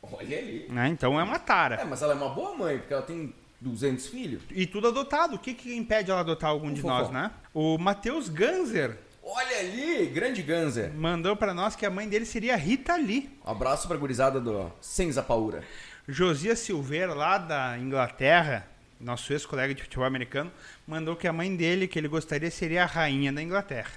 Olha 0.00 0.38
ali. 0.38 0.66
Né? 0.68 0.88
Então 0.88 1.18
é 1.18 1.22
uma 1.24 1.40
tara. 1.40 1.76
É, 1.76 1.84
mas 1.84 2.00
ela 2.02 2.12
é 2.12 2.16
uma 2.16 2.28
boa 2.28 2.54
mãe, 2.56 2.78
porque 2.78 2.92
ela 2.94 3.02
tem 3.02 3.34
200 3.60 4.06
filhos. 4.06 4.42
E 4.52 4.66
tudo 4.66 4.86
adotado. 4.86 5.34
O 5.34 5.38
que, 5.40 5.52
que 5.52 5.74
impede 5.76 6.12
ela 6.12 6.20
adotar 6.20 6.50
algum 6.50 6.68
Um 6.68 6.72
de 6.72 6.80
fofão. 6.80 6.98
nós, 6.98 7.10
né? 7.10 7.30
O 7.52 7.76
Matheus 7.78 8.28
Ganzer 8.28 8.96
Olha 9.34 9.60
ali, 9.60 10.06
grande 10.08 10.42
Ganzer. 10.42 10.92
mandou 10.92 11.34
pra 11.34 11.54
nós 11.54 11.74
que 11.74 11.86
a 11.86 11.90
mãe 11.90 12.06
dele 12.06 12.26
seria 12.26 12.54
Rita 12.54 12.96
Lee. 12.96 13.30
Abraço 13.42 13.88
pra 13.88 13.96
gurizada 13.96 14.38
do 14.38 14.70
Senza 14.78 15.22
Paura. 15.22 15.64
Josias 16.06 16.58
Silveira, 16.58 17.14
lá 17.14 17.38
da 17.38 17.78
Inglaterra, 17.78 18.68
nosso 19.00 19.32
ex-colega 19.32 19.74
de 19.74 19.82
futebol 19.84 20.04
americano, 20.04 20.52
mandou 20.86 21.16
que 21.16 21.26
a 21.26 21.32
mãe 21.32 21.56
dele, 21.56 21.88
que 21.88 21.98
ele 21.98 22.08
gostaria, 22.08 22.50
seria 22.50 22.82
a 22.82 22.86
rainha 22.86 23.32
da 23.32 23.40
Inglaterra. 23.40 23.92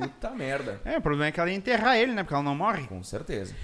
Puta 0.00 0.30
merda. 0.34 0.80
É, 0.84 0.98
o 0.98 1.00
problema 1.00 1.26
é 1.28 1.32
que 1.32 1.38
ela 1.38 1.50
ia 1.50 1.56
enterrar 1.56 1.96
ele, 1.96 2.10
né? 2.12 2.24
Porque 2.24 2.34
ela 2.34 2.42
não 2.42 2.56
morre. 2.56 2.88
Com 2.88 3.04
certeza. 3.04 3.54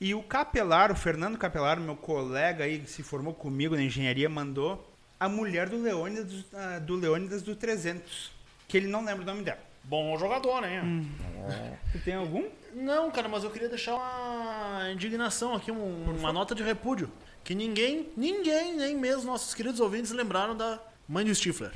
E 0.00 0.14
o 0.14 0.22
Capelar, 0.22 0.92
o 0.92 0.94
Fernando 0.94 1.36
Capelar, 1.36 1.80
meu 1.80 1.96
colega 1.96 2.62
aí 2.62 2.78
que 2.78 2.88
se 2.90 3.02
formou 3.02 3.34
comigo 3.34 3.74
na 3.74 3.82
engenharia, 3.82 4.28
mandou 4.28 4.88
a 5.18 5.28
mulher 5.28 5.68
do 5.68 5.82
Leônidas, 5.82 6.44
ah, 6.54 6.78
do 6.78 6.94
Leônidas 6.94 7.42
do 7.42 7.56
300, 7.56 8.30
que 8.68 8.76
ele 8.76 8.86
não 8.86 9.04
lembra 9.04 9.22
o 9.22 9.26
nome 9.26 9.42
dela. 9.42 9.71
Bom 9.84 10.16
jogador, 10.18 10.60
né? 10.62 10.82
Tu 11.92 11.98
tem 12.00 12.14
algum? 12.14 12.48
Não, 12.74 13.10
cara, 13.10 13.28
mas 13.28 13.44
eu 13.44 13.50
queria 13.50 13.68
deixar 13.68 13.94
uma 13.94 14.90
indignação 14.92 15.54
aqui, 15.54 15.70
um- 15.70 16.16
uma 16.18 16.32
nota 16.32 16.54
de 16.54 16.62
repúdio. 16.62 17.10
Que 17.44 17.54
ninguém, 17.54 18.08
ninguém, 18.16 18.74
nem 18.76 18.96
mesmo 18.96 19.30
nossos 19.30 19.52
queridos 19.52 19.80
ouvintes 19.80 20.12
lembraram 20.12 20.56
da 20.56 20.78
mãe 21.08 21.24
do 21.24 21.34
Stifler. 21.34 21.72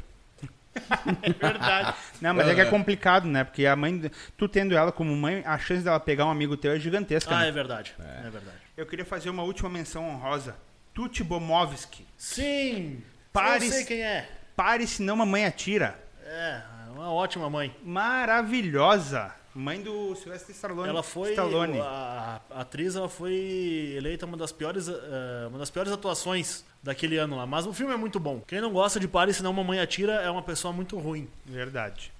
É 1.22 1.32
verdade. 1.32 1.96
Não, 2.20 2.34
mas 2.34 2.46
é 2.48 2.54
que 2.54 2.60
é 2.60 2.66
complicado, 2.66 3.26
né? 3.26 3.42
Porque 3.44 3.64
a 3.64 3.74
mãe, 3.74 4.10
tu 4.36 4.46
tendo 4.46 4.76
ela 4.76 4.92
como 4.92 5.16
mãe, 5.16 5.42
a 5.46 5.58
chance 5.58 5.82
dela 5.82 5.98
pegar 5.98 6.26
um 6.26 6.30
amigo 6.30 6.54
teu 6.54 6.72
é 6.72 6.78
gigantesca. 6.78 7.34
Ah, 7.34 7.40
né? 7.40 7.48
é 7.48 7.52
verdade. 7.52 7.94
É, 7.98 8.28
verdade. 8.30 8.56
Eu 8.76 8.84
queria 8.86 9.04
fazer 9.04 9.30
uma 9.30 9.42
última 9.42 9.70
menção 9.70 10.06
honrosa. 10.06 10.54
Tuti 10.92 11.24
Bomovski. 11.24 12.06
Sim! 12.18 13.02
Pares- 13.32 13.64
Eu 13.64 13.72
sei 13.72 13.84
quem 13.86 14.02
é. 14.02 14.28
Pare, 14.54 14.86
senão 14.86 15.20
a 15.22 15.26
mãe 15.26 15.46
atira. 15.46 15.98
É, 16.22 16.60
uma 16.96 17.12
ótima 17.12 17.50
mãe. 17.50 17.76
Maravilhosa. 17.84 19.30
Mãe 19.54 19.80
do 19.80 20.14
Sylvester 20.16 20.54
Stallone. 20.54 20.88
Ela 20.88 21.02
foi 21.02 21.30
Stallone. 21.30 21.78
a, 21.80 22.40
a 22.50 22.60
atriz, 22.60 22.96
ela 22.96 23.08
foi 23.08 23.94
eleita 23.96 24.26
uma 24.26 24.36
das 24.36 24.50
piores, 24.52 24.88
eh, 24.88 25.46
uma 25.48 25.58
das 25.58 25.70
piores 25.70 25.92
atuações 25.92 26.64
daquele 26.82 27.16
ano 27.16 27.36
lá. 27.36 27.46
Mas 27.46 27.66
o 27.66 27.72
filme 27.72 27.92
é 27.92 27.96
muito 27.96 28.18
bom. 28.18 28.42
Quem 28.46 28.60
não 28.60 28.72
gosta 28.72 28.98
de 28.98 29.06
Pare, 29.08 29.32
senão 29.32 29.52
mamãe 29.52 29.78
atira, 29.78 30.14
é 30.14 30.30
uma 30.30 30.42
pessoa 30.42 30.72
muito 30.72 30.98
ruim. 30.98 31.28
Verdade. 31.44 32.12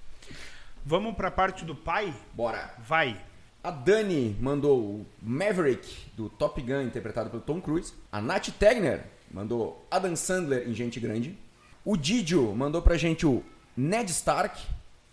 Vamos 0.85 1.15
pra 1.15 1.29
parte 1.29 1.65
do 1.65 1.75
pai? 1.75 2.13
Bora. 2.33 2.73
Vai. 2.79 3.19
A 3.63 3.71
Dani 3.71 4.35
mandou 4.39 4.79
o 4.79 5.05
Maverick 5.21 6.07
do 6.15 6.29
Top 6.29 6.61
Gun, 6.61 6.83
interpretado 6.83 7.29
pelo 7.29 7.41
Tom 7.41 7.59
Cruise. 7.59 7.93
A 8.11 8.21
Nath 8.21 8.49
Tegner 8.57 9.03
mandou 9.31 9.85
Adam 9.91 10.15
Sandler 10.15 10.67
em 10.69 10.73
Gente 10.73 10.99
Grande. 10.99 11.37
O 11.83 11.97
Didio 11.97 12.53
mandou 12.55 12.81
pra 12.81 12.97
gente 12.97 13.25
o 13.25 13.43
Ned 13.77 14.09
Stark, 14.11 14.59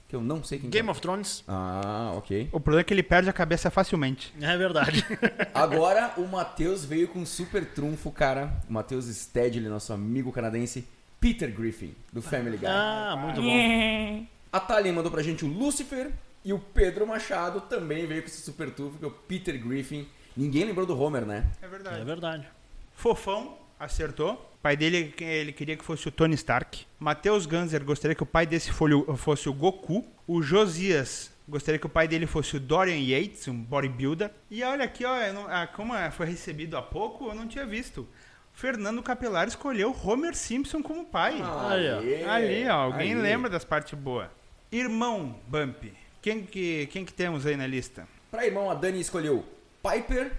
que 0.08 0.16
eu 0.16 0.22
não 0.22 0.42
sei 0.42 0.58
quem 0.58 0.70
que 0.70 0.76
Game 0.76 0.88
é. 0.88 0.90
of 0.90 1.00
Thrones. 1.00 1.44
Ah, 1.46 2.14
ok. 2.16 2.48
O 2.50 2.58
problema 2.58 2.80
é 2.80 2.84
que 2.84 2.94
ele 2.94 3.02
perde 3.02 3.28
a 3.28 3.32
cabeça 3.32 3.70
facilmente. 3.70 4.32
É 4.40 4.56
verdade. 4.56 5.04
Agora 5.54 6.14
o 6.16 6.26
Matheus 6.26 6.84
veio 6.84 7.06
com 7.08 7.18
um 7.20 7.26
super 7.26 7.64
trunfo, 7.66 8.10
cara. 8.10 8.50
O 8.68 8.72
Matheus 8.72 9.04
Stedley, 9.06 9.68
nosso 9.68 9.92
amigo 9.92 10.32
canadense. 10.32 10.86
Peter 11.20 11.50
Griffin, 11.54 11.94
do 12.12 12.20
Family 12.20 12.56
Guy. 12.58 12.66
ah, 12.66 13.16
muito 13.18 13.40
bom. 13.40 14.26
A 14.52 14.60
Thalia 14.60 14.92
mandou 14.92 15.10
pra 15.10 15.22
gente 15.22 15.44
o 15.44 15.48
Lucifer. 15.48 16.10
E 16.44 16.52
o 16.52 16.58
Pedro 16.58 17.06
Machado 17.06 17.62
também 17.62 18.06
veio 18.06 18.20
com 18.20 18.28
esse 18.28 18.42
super 18.42 18.70
trunfo, 18.70 18.98
que 18.98 19.04
é 19.04 19.08
o 19.08 19.10
Peter 19.10 19.58
Griffin. 19.58 20.06
Ninguém 20.36 20.64
lembrou 20.64 20.84
do 20.84 20.98
Homer, 21.00 21.24
né? 21.24 21.46
É 21.62 21.64
É 21.64 21.68
verdade. 21.68 22.04
verdade. 22.04 22.48
Fofão 22.94 23.56
acertou. 23.78 24.32
O 24.58 24.62
pai 24.64 24.76
dele 24.76 25.14
ele 25.20 25.52
queria 25.52 25.76
que 25.76 25.84
fosse 25.84 26.08
o 26.08 26.10
Tony 26.10 26.34
Stark. 26.34 26.86
Matheus 26.98 27.44
Ganzer 27.46 27.84
gostaria 27.84 28.14
que 28.14 28.22
o 28.22 28.26
pai 28.26 28.46
desse 28.46 28.72
fosse 28.72 28.94
o- 28.94 29.16
fosse 29.16 29.48
o 29.48 29.52
Goku. 29.52 30.04
O 30.26 30.40
Josias 30.42 31.30
gostaria 31.46 31.78
que 31.78 31.86
o 31.86 31.90
pai 31.90 32.08
dele 32.08 32.26
fosse 32.26 32.56
o 32.56 32.60
Dorian 32.60 32.96
Yates, 32.98 33.46
um 33.48 33.54
bodybuilder. 33.62 34.30
E 34.50 34.62
olha 34.62 34.84
aqui, 34.84 35.04
ó, 35.04 35.32
não- 35.32 35.46
ah, 35.48 35.66
como 35.66 35.94
é, 35.94 36.10
foi 36.10 36.26
recebido 36.26 36.76
há 36.76 36.82
pouco, 36.82 37.28
eu 37.28 37.34
não 37.34 37.46
tinha 37.46 37.66
visto. 37.66 38.08
Fernando 38.54 39.02
Capelar 39.02 39.48
escolheu 39.48 39.94
Homer 40.04 40.34
Simpson 40.34 40.80
como 40.82 41.04
pai. 41.04 41.34
Aí, 41.68 42.24
ó. 42.24 42.30
Ali, 42.30 42.68
ó, 42.68 42.72
alguém 42.74 43.12
Aí. 43.12 43.20
lembra 43.20 43.50
das 43.50 43.64
partes 43.64 43.92
boas. 43.98 44.28
Irmão 44.72 45.36
Bump. 45.46 45.92
Quem 46.22 46.42
que, 46.44 46.86
quem 46.86 47.04
que 47.04 47.12
temos 47.12 47.44
aí 47.44 47.56
na 47.56 47.66
lista? 47.66 48.08
Pra 48.30 48.46
irmão, 48.46 48.70
a 48.70 48.74
Dani 48.74 49.00
escolheu 49.00 49.44
Piper, 49.82 50.32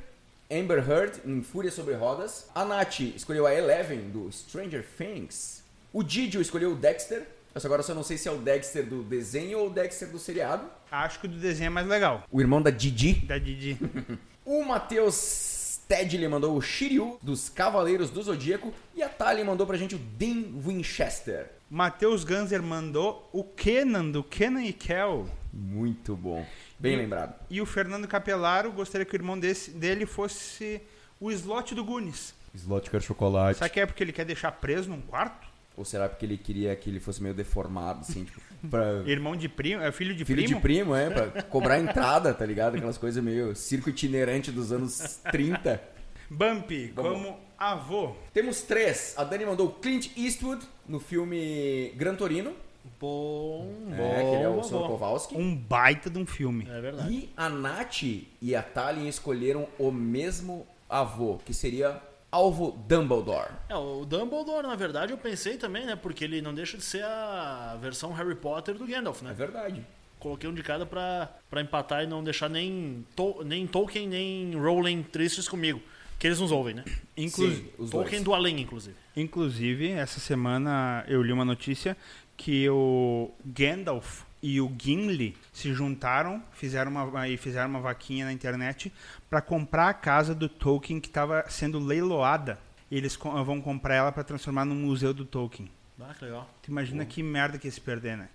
Amber 0.51 0.77
Heard 0.89 1.19
em 1.25 1.41
Fúria 1.41 1.71
sobre 1.71 1.93
Rodas. 1.95 2.47
A 2.53 2.63
Nath 2.65 2.99
escolheu 2.99 3.45
a 3.47 3.53
Eleven 3.53 4.09
do 4.09 4.31
Stranger 4.31 4.85
Things. 4.97 5.63
O 5.91 6.03
Didio 6.03 6.41
escolheu 6.41 6.71
o 6.73 6.75
Dexter. 6.75 7.25
Eu 7.53 7.61
só- 7.61 7.67
agora 7.67 7.81
só 7.83 7.93
não 7.93 8.03
sei 8.03 8.17
se 8.17 8.27
é 8.27 8.31
o 8.31 8.37
Dexter 8.37 8.85
do 8.85 9.01
desenho 9.03 9.59
ou 9.59 9.67
o 9.67 9.69
Dexter 9.69 10.09
do 10.09 10.19
seriado. 10.19 10.67
Acho 10.91 11.19
que 11.19 11.25
o 11.25 11.29
do 11.29 11.37
desenho 11.37 11.67
é 11.67 11.69
mais 11.69 11.87
legal. 11.87 12.23
O 12.31 12.41
irmão 12.41 12.61
da 12.61 12.69
Didi. 12.69 13.13
Da 13.25 13.37
Didi. 13.37 13.77
O 14.47 14.63
Matheus 14.63 15.79
Tedley 15.87 16.27
mandou 16.27 16.55
o 16.55 16.61
Shiryu 16.61 17.17
dos 17.19 17.49
Cavaleiros 17.49 18.11
do 18.11 18.21
Zodíaco. 18.21 18.71
E 18.93 19.01
a 19.01 19.09
Thalia 19.09 19.43
mandou 19.43 19.65
pra 19.65 19.75
gente 19.75 19.95
o 19.95 19.97
Dean 19.97 20.43
Winchester. 20.63 21.49
Matheus 21.67 22.23
Ganzer 22.23 22.61
mandou 22.61 23.27
o 23.33 23.43
Kenan, 23.43 24.11
do 24.11 24.23
Kenan 24.23 24.63
e 24.63 24.71
Kel. 24.71 25.27
Muito 25.51 26.15
bom. 26.15 26.45
Bem 26.79 26.93
E- 26.93 26.97
lembrado. 26.97 27.35
E 27.49 27.61
o 27.61 27.65
Fernando 27.65 28.07
Capelaro 28.07 28.71
gostaria 28.71 29.05
que 29.05 29.13
o 29.13 29.17
irmão 29.17 29.39
desse, 29.39 29.71
dele 29.71 30.05
fosse 30.05 30.81
o 31.19 31.31
slot 31.31 31.73
do 31.73 31.83
Gunis. 31.83 32.33
Slot 32.53 32.89
quer 32.89 33.01
chocolate. 33.01 33.57
Será 33.57 33.69
que 33.69 33.79
é 33.79 33.85
porque 33.85 34.03
ele 34.03 34.11
quer 34.13 34.25
deixar 34.25 34.51
preso 34.51 34.89
num 34.89 35.01
quarto? 35.01 35.47
Ou 35.77 35.83
será 35.83 36.07
porque 36.07 36.25
ele 36.25 36.37
queria 36.37 36.73
que 36.75 36.89
ele 36.89 37.01
fosse 37.01 37.21
meio 37.21 37.35
deformado, 37.35 37.99
assim, 37.99 38.23
tipo, 38.23 38.39
pra... 38.69 39.03
Irmão 39.05 39.35
de 39.35 39.49
primo, 39.49 39.81
é 39.83 39.91
filho 39.91 40.15
de 40.15 40.23
Filho 40.23 40.41
primo? 40.43 40.55
de 40.55 40.61
primo, 40.61 40.95
é, 40.95 41.09
pra 41.09 41.41
cobrar 41.43 41.79
entrada, 41.79 42.33
tá 42.33 42.45
ligado? 42.45 42.75
Aquelas 42.77 42.97
coisas 42.97 43.21
meio 43.21 43.53
circo 43.55 43.89
itinerante 43.89 44.51
dos 44.51 44.71
anos 44.71 45.19
30. 45.31 45.81
Bump, 46.29 46.71
Vamos. 46.95 47.11
como 47.11 47.39
avô. 47.57 48.15
Temos 48.33 48.61
três. 48.61 49.13
A 49.17 49.23
Dani 49.25 49.45
mandou 49.45 49.69
Clint 49.69 50.09
Eastwood 50.17 50.65
no 50.87 50.99
filme 50.99 51.91
Gran 51.97 52.15
Torino, 52.15 52.53
Bom, 52.99 53.69
é, 53.91 53.95
bom, 53.95 54.29
que 54.29 54.35
ele 54.35 54.43
é 54.43 54.49
o 54.49 54.53
bom, 54.55 54.63
Sr. 54.63 54.71
bom. 54.73 54.87
Kowalski. 54.97 55.35
Um 55.37 55.55
baita 55.55 56.09
de 56.09 56.17
um 56.19 56.25
filme. 56.25 56.67
É 56.69 56.79
verdade. 56.81 57.13
E 57.13 57.29
a 57.35 57.49
Nath 57.49 58.03
e 58.03 58.55
a 58.55 58.61
Thalien 58.63 59.07
escolheram 59.07 59.67
o 59.77 59.91
mesmo 59.91 60.65
avô, 60.89 61.39
que 61.45 61.53
seria 61.53 62.01
Alvo 62.31 62.71
Dumbledore. 62.87 63.51
É, 63.69 63.75
o 63.75 64.05
Dumbledore, 64.05 64.67
na 64.67 64.75
verdade, 64.75 65.11
eu 65.11 65.17
pensei 65.17 65.57
também, 65.57 65.85
né? 65.85 65.95
Porque 65.95 66.23
ele 66.23 66.41
não 66.41 66.53
deixa 66.53 66.77
de 66.77 66.83
ser 66.83 67.03
a 67.03 67.77
versão 67.81 68.11
Harry 68.13 68.35
Potter 68.35 68.75
do 68.75 68.85
Gandalf, 68.85 69.21
É 69.21 69.25
né? 69.25 69.33
verdade. 69.33 69.85
Coloquei 70.19 70.49
um 70.49 70.53
de 70.53 70.63
cada 70.63 70.85
pra, 70.85 71.29
pra 71.49 71.61
empatar 71.61 72.03
e 72.03 72.07
não 72.07 72.23
deixar 72.23 72.49
nem, 72.49 73.05
Tol- 73.15 73.43
nem 73.45 73.67
Tolkien 73.67 74.07
nem 74.07 74.55
Rowling 74.55 75.03
tristes 75.03 75.47
comigo. 75.47 75.79
Que 76.17 76.27
eles 76.27 76.39
nos 76.39 76.51
ouvem, 76.51 76.73
né? 76.73 76.83
Inclu- 77.17 77.51
Sim, 77.51 77.67
os 77.77 77.89
Tolkien 77.91 78.23
dois. 78.23 78.23
do 78.23 78.33
além, 78.33 78.59
inclusive. 78.61 78.95
Inclusive, 79.17 79.91
essa 79.91 80.19
semana 80.19 81.03
eu 81.09 81.21
li 81.21 81.31
uma 81.33 81.43
notícia 81.45 81.95
que 82.37 82.69
o 82.69 83.31
Gandalf 83.45 84.23
e 84.41 84.61
o 84.61 84.71
Gimli 84.79 85.35
se 85.51 85.73
juntaram 85.73 86.41
fizeram 86.53 86.91
uma, 86.91 87.27
e 87.27 87.35
fizeram 87.35 87.69
uma 87.69 87.79
vaquinha 87.79 88.25
na 88.25 88.33
internet 88.33 88.93
para 89.29 89.41
comprar 89.41 89.89
a 89.89 89.93
casa 89.93 90.35
do 90.35 90.47
Tolkien 90.47 90.99
que 90.99 91.07
estava 91.07 91.45
sendo 91.49 91.79
leiloada. 91.79 92.59
E 92.91 92.97
eles 92.97 93.15
vão 93.15 93.59
comprar 93.59 93.95
ela 93.95 94.11
para 94.11 94.23
transformar 94.23 94.63
num 94.63 94.75
museu 94.75 95.13
do 95.13 95.25
Tolkien. 95.25 95.71
Ah, 95.99 96.13
que 96.13 96.25
legal. 96.25 96.47
Tu 96.61 96.69
imagina 96.69 97.05
que 97.05 97.23
merda 97.23 97.57
que 97.57 97.67
ia 97.67 97.71
se 97.71 97.81
perder, 97.81 98.17
né? 98.17 98.29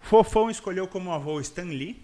Fofão 0.00 0.48
escolheu 0.48 0.86
como 0.86 1.12
avô 1.12 1.40
Stan 1.40 1.64
Lee. 1.64 2.00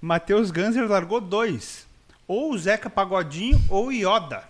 Matheus 0.00 0.50
Ganser 0.50 0.88
largou 0.88 1.20
dois. 1.20 1.86
Ou 2.26 2.52
o 2.52 2.58
Zeca 2.58 2.90
Pagodinho 2.90 3.60
ou 3.68 3.86
o 3.86 3.92
Yoda. 3.92 4.42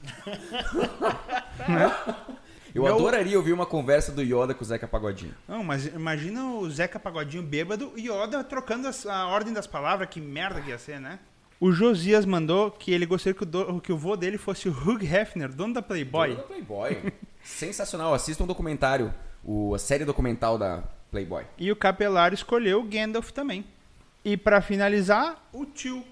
Eu 2.74 2.84
Meu- 2.84 2.94
adoraria 2.94 3.36
ouvir 3.36 3.52
uma 3.52 3.66
conversa 3.66 4.12
do 4.12 4.22
Yoda 4.22 4.54
com 4.54 4.62
o 4.62 4.66
Zeca 4.66 4.86
Pagodinho. 4.86 5.34
Não, 5.48 5.64
mas 5.64 5.86
imagina 5.86 6.44
o 6.54 6.70
Zeca 6.70 6.98
Pagodinho 6.98 7.42
bêbado 7.42 7.92
e 7.96 8.08
Yoda 8.08 8.44
trocando 8.44 8.88
a 9.08 9.26
ordem 9.26 9.52
das 9.52 9.66
palavras. 9.66 10.08
Que 10.08 10.20
merda 10.20 10.60
que 10.60 10.70
ia 10.70 10.78
ser, 10.78 11.00
né? 11.00 11.18
O 11.58 11.72
Josias 11.72 12.24
mandou 12.24 12.70
que 12.70 12.90
ele 12.90 13.04
gostaria 13.04 13.34
que 13.34 13.42
o, 13.42 13.46
do, 13.46 13.80
que 13.80 13.92
o 13.92 13.96
vô 13.98 14.16
dele 14.16 14.38
fosse 14.38 14.68
o 14.68 14.72
Hugh 14.72 15.02
Hefner, 15.02 15.52
dono 15.52 15.74
da 15.74 15.82
Playboy. 15.82 16.28
Dono 16.28 16.40
da 16.40 16.46
Playboy. 16.46 17.12
Sensacional. 17.44 18.14
Assista 18.14 18.42
um 18.44 18.46
documentário, 18.46 19.12
o, 19.44 19.74
a 19.74 19.78
série 19.78 20.04
documental 20.04 20.56
da 20.56 20.82
Playboy. 21.10 21.44
E 21.58 21.70
o 21.70 21.76
Capelar 21.76 22.32
escolheu 22.32 22.80
o 22.80 22.84
Gandalf 22.84 23.30
também. 23.30 23.64
E 24.24 24.36
pra 24.36 24.60
finalizar, 24.62 25.48
o 25.52 25.66
tio. 25.66 26.02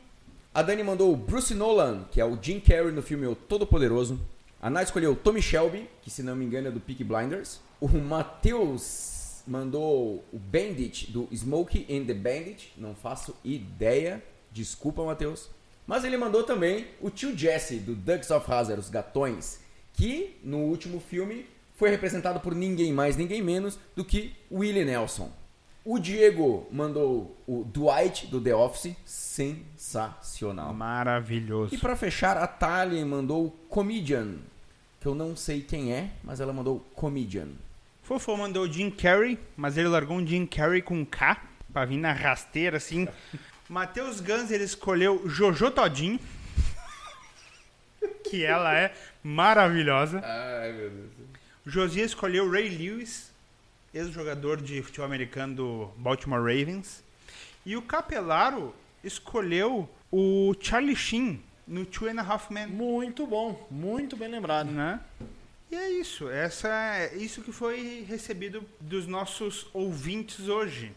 A 0.52 0.62
Dani 0.62 0.82
mandou 0.82 1.12
o 1.12 1.16
Bruce 1.16 1.54
Nolan, 1.54 2.04
que 2.10 2.20
é 2.20 2.24
o 2.24 2.36
Jim 2.40 2.58
Carrey 2.58 2.90
no 2.90 3.02
filme 3.02 3.26
O 3.26 3.34
Todo-Poderoso. 3.34 4.20
A 4.60 4.68
Nath 4.68 4.86
escolheu 4.86 5.14
Tommy 5.14 5.40
Shelby, 5.40 5.88
que 6.02 6.10
se 6.10 6.20
não 6.20 6.34
me 6.34 6.44
engano 6.44 6.66
é 6.66 6.70
do 6.70 6.80
Peaky 6.80 7.04
Blinders. 7.04 7.60
O 7.80 7.86
Matheus 7.88 9.42
mandou 9.46 10.24
o 10.32 10.38
Bandit, 10.38 11.12
do 11.12 11.28
Smokey 11.32 11.86
and 11.88 12.06
the 12.06 12.14
Bandit. 12.14 12.72
Não 12.76 12.92
faço 12.92 13.36
ideia. 13.44 14.20
Desculpa, 14.50 15.04
Matheus. 15.04 15.48
Mas 15.86 16.02
ele 16.02 16.16
mandou 16.16 16.42
também 16.42 16.88
o 17.00 17.08
tio 17.08 17.38
Jesse, 17.38 17.76
do 17.76 17.94
Ducks 17.94 18.32
of 18.32 18.50
Hazzard, 18.50 18.80
os 18.80 18.90
gatões, 18.90 19.60
que 19.94 20.36
no 20.42 20.58
último 20.58 20.98
filme 21.00 21.46
foi 21.76 21.90
representado 21.90 22.40
por 22.40 22.52
ninguém 22.52 22.92
mais, 22.92 23.16
ninguém 23.16 23.40
menos 23.40 23.78
do 23.94 24.04
que 24.04 24.34
Willie 24.50 24.84
Nelson. 24.84 25.30
O 25.90 25.98
Diego 25.98 26.68
mandou 26.70 27.34
o 27.46 27.64
Dwight, 27.64 28.26
do 28.26 28.38
The 28.38 28.54
Office, 28.54 28.94
sensacional. 29.06 30.74
Maravilhoso. 30.74 31.74
E 31.74 31.78
para 31.78 31.96
fechar, 31.96 32.36
a 32.36 32.46
Thalia 32.46 33.06
mandou 33.06 33.46
o 33.46 33.50
Comedian, 33.70 34.34
que 35.00 35.06
eu 35.06 35.14
não 35.14 35.34
sei 35.34 35.62
quem 35.62 35.94
é, 35.94 36.10
mas 36.22 36.40
ela 36.40 36.52
mandou 36.52 36.80
Comedian. 36.94 37.48
Fofo 38.02 38.36
mandou 38.36 38.64
o 38.64 38.70
Jim 38.70 38.90
Carrey, 38.90 39.38
mas 39.56 39.78
ele 39.78 39.88
largou 39.88 40.18
um 40.18 40.26
Jim 40.26 40.44
Carrey 40.44 40.82
com 40.82 41.06
K, 41.06 41.42
pra 41.72 41.86
vir 41.86 41.96
na 41.96 42.12
rasteira 42.12 42.76
assim. 42.76 43.08
Matheus 43.66 44.20
Gans, 44.20 44.50
ele 44.50 44.64
escolheu 44.64 45.26
Jojo 45.26 45.70
Todinho, 45.70 46.20
que 48.24 48.44
ela 48.44 48.78
é 48.78 48.92
maravilhosa. 49.22 50.20
Ai, 50.22 50.70
meu 50.70 50.90
Deus. 50.90 51.10
Josias 51.64 52.10
escolheu 52.10 52.50
Ray 52.50 52.68
Lewis, 52.68 53.27
ex-jogador 53.98 54.60
de 54.60 54.80
futebol 54.82 55.06
americano 55.06 55.54
do 55.54 55.90
Baltimore 55.96 56.40
Ravens. 56.40 57.02
E 57.66 57.76
o 57.76 57.82
Capelaro 57.82 58.74
escolheu 59.02 59.88
o 60.10 60.54
Charlie 60.60 60.96
Sheen 60.96 61.42
no 61.66 61.84
Two 61.84 62.08
and 62.08 62.20
a 62.20 62.24
Half 62.24 62.50
Men. 62.50 62.68
Muito 62.68 63.26
bom, 63.26 63.66
muito 63.70 64.16
bem 64.16 64.28
lembrado. 64.28 64.70
Né? 64.70 65.00
E 65.70 65.74
é 65.74 65.90
isso. 65.90 66.28
Essa 66.30 66.68
é 66.68 67.16
isso 67.16 67.42
que 67.42 67.52
foi 67.52 68.04
recebido 68.08 68.64
dos 68.80 69.06
nossos 69.06 69.66
ouvintes 69.74 70.48
hoje. 70.48 70.92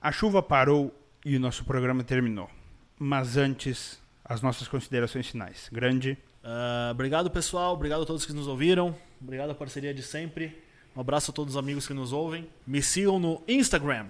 A 0.00 0.12
chuva 0.12 0.42
parou 0.42 0.94
e 1.24 1.36
o 1.36 1.40
nosso 1.40 1.64
programa 1.64 2.04
terminou. 2.04 2.50
Mas 2.98 3.36
antes, 3.36 4.00
as 4.24 4.40
nossas 4.40 4.66
considerações 4.66 5.28
finais. 5.28 5.68
Grande. 5.70 6.16
Uh, 6.46 6.92
obrigado, 6.92 7.28
pessoal. 7.28 7.74
Obrigado 7.74 8.02
a 8.02 8.06
todos 8.06 8.24
que 8.24 8.32
nos 8.32 8.46
ouviram. 8.46 8.94
Obrigado 9.20 9.50
a 9.50 9.54
parceria 9.54 9.92
de 9.92 10.02
sempre. 10.02 10.62
Um 10.94 11.00
abraço 11.00 11.32
a 11.32 11.34
todos 11.34 11.54
os 11.54 11.58
amigos 11.58 11.88
que 11.88 11.92
nos 11.92 12.12
ouvem. 12.12 12.48
Me 12.64 12.80
sigam 12.80 13.18
no 13.18 13.42
Instagram, 13.48 14.06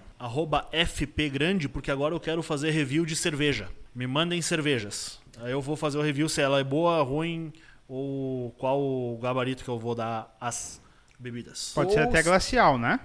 FPGrande, 0.71 1.67
porque 1.67 1.91
agora 1.91 2.15
eu 2.15 2.21
quero 2.21 2.43
fazer 2.43 2.71
review 2.71 3.07
de 3.07 3.17
cerveja. 3.17 3.71
Me 3.95 4.07
mandem 4.07 4.43
cervejas. 4.43 5.19
Aí 5.39 5.51
eu 5.51 5.63
vou 5.63 5.77
fazer 5.77 5.97
o 5.97 6.03
review 6.03 6.29
se 6.29 6.43
ela 6.43 6.61
é 6.61 6.65
boa, 6.65 7.03
ruim 7.03 7.53
ou 7.89 8.51
qual 8.53 8.81
o 8.81 9.19
gabarito 9.21 9.65
que 9.65 9.71
eu 9.71 9.79
vou 9.79 9.95
dar 9.95 10.37
às 10.39 10.81
bebidas. 11.19 11.73
Pode 11.75 11.93
ser 11.93 12.01
até 12.01 12.23
glacial, 12.23 12.79
né? 12.79 13.01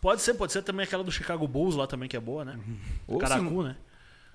Pode 0.00 0.20
ser, 0.20 0.34
pode 0.34 0.52
ser 0.52 0.62
também 0.62 0.84
aquela 0.84 1.02
do 1.02 1.10
Chicago 1.10 1.48
Bulls 1.48 1.74
lá 1.74 1.86
também, 1.86 2.08
que 2.08 2.16
é 2.16 2.20
boa, 2.20 2.44
né? 2.44 2.58
Ou 3.06 3.18
Caracu, 3.18 3.62
se, 3.62 3.68
né? 3.68 3.76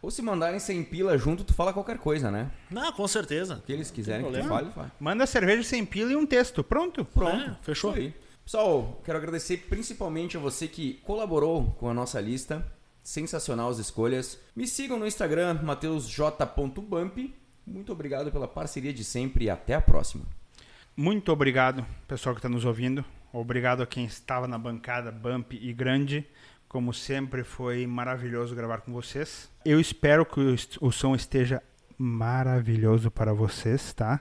Ou 0.03 0.11
se 0.11 0.21
mandarem 0.21 0.59
sem 0.59 0.83
pila 0.83 1.17
junto, 1.17 1.45
tu 1.45 1.53
fala 1.53 1.71
qualquer 1.71 1.97
coisa, 1.97 2.29
né? 2.29 2.51
Não, 2.69 2.91
com 2.91 3.07
certeza. 3.07 3.55
O 3.55 3.61
que 3.61 3.71
eles 3.71 3.89
quiserem 3.89 4.25
que 4.29 4.37
tu 4.37 4.47
fale, 4.49 4.69
fale. 4.71 4.91
Manda 4.99 5.25
cerveja 5.25 5.63
sem 5.63 5.85
pila 5.85 6.11
e 6.11 6.15
um 6.17 6.25
texto. 6.25 6.61
Pronto. 6.61 7.05
Pronto. 7.05 7.51
É, 7.51 7.55
fechou. 7.61 7.93
aí. 7.93 8.13
Pessoal, 8.43 9.01
quero 9.05 9.17
agradecer 9.17 9.65
principalmente 9.69 10.35
a 10.35 10.41
você 10.41 10.67
que 10.67 10.95
colaborou 11.05 11.71
com 11.79 11.89
a 11.89 11.93
nossa 11.93 12.19
lista. 12.19 12.69
Sensacional 13.01 13.69
as 13.69 13.77
escolhas. 13.77 14.37
Me 14.53 14.67
sigam 14.67 14.99
no 14.99 15.07
Instagram, 15.07 15.61
mateusj.bump. 15.63 17.33
Muito 17.65 17.93
obrigado 17.93 18.29
pela 18.29 18.47
parceria 18.47 18.91
de 18.91 19.05
sempre 19.05 19.45
e 19.45 19.49
até 19.49 19.73
a 19.73 19.81
próxima. 19.81 20.25
Muito 20.97 21.31
obrigado, 21.31 21.85
pessoal 22.09 22.35
que 22.35 22.39
está 22.39 22.49
nos 22.49 22.65
ouvindo. 22.65 23.05
Obrigado 23.31 23.81
a 23.81 23.87
quem 23.87 24.03
estava 24.03 24.49
na 24.49 24.57
bancada 24.57 25.13
Bump 25.13 25.53
e 25.53 25.71
Grande. 25.71 26.27
Como 26.73 26.91
sempre, 26.91 27.43
foi 27.43 27.85
maravilhoso 27.85 28.55
gravar 28.55 28.81
com 28.81 28.91
vocês. 28.91 29.47
Eu 29.63 29.79
espero 29.79 30.25
que 30.25 30.41
o 30.81 30.91
som 30.91 31.13
esteja 31.13 31.61
maravilhoso 31.99 33.11
para 33.11 33.31
vocês, 33.31 33.93
tá? 33.93 34.19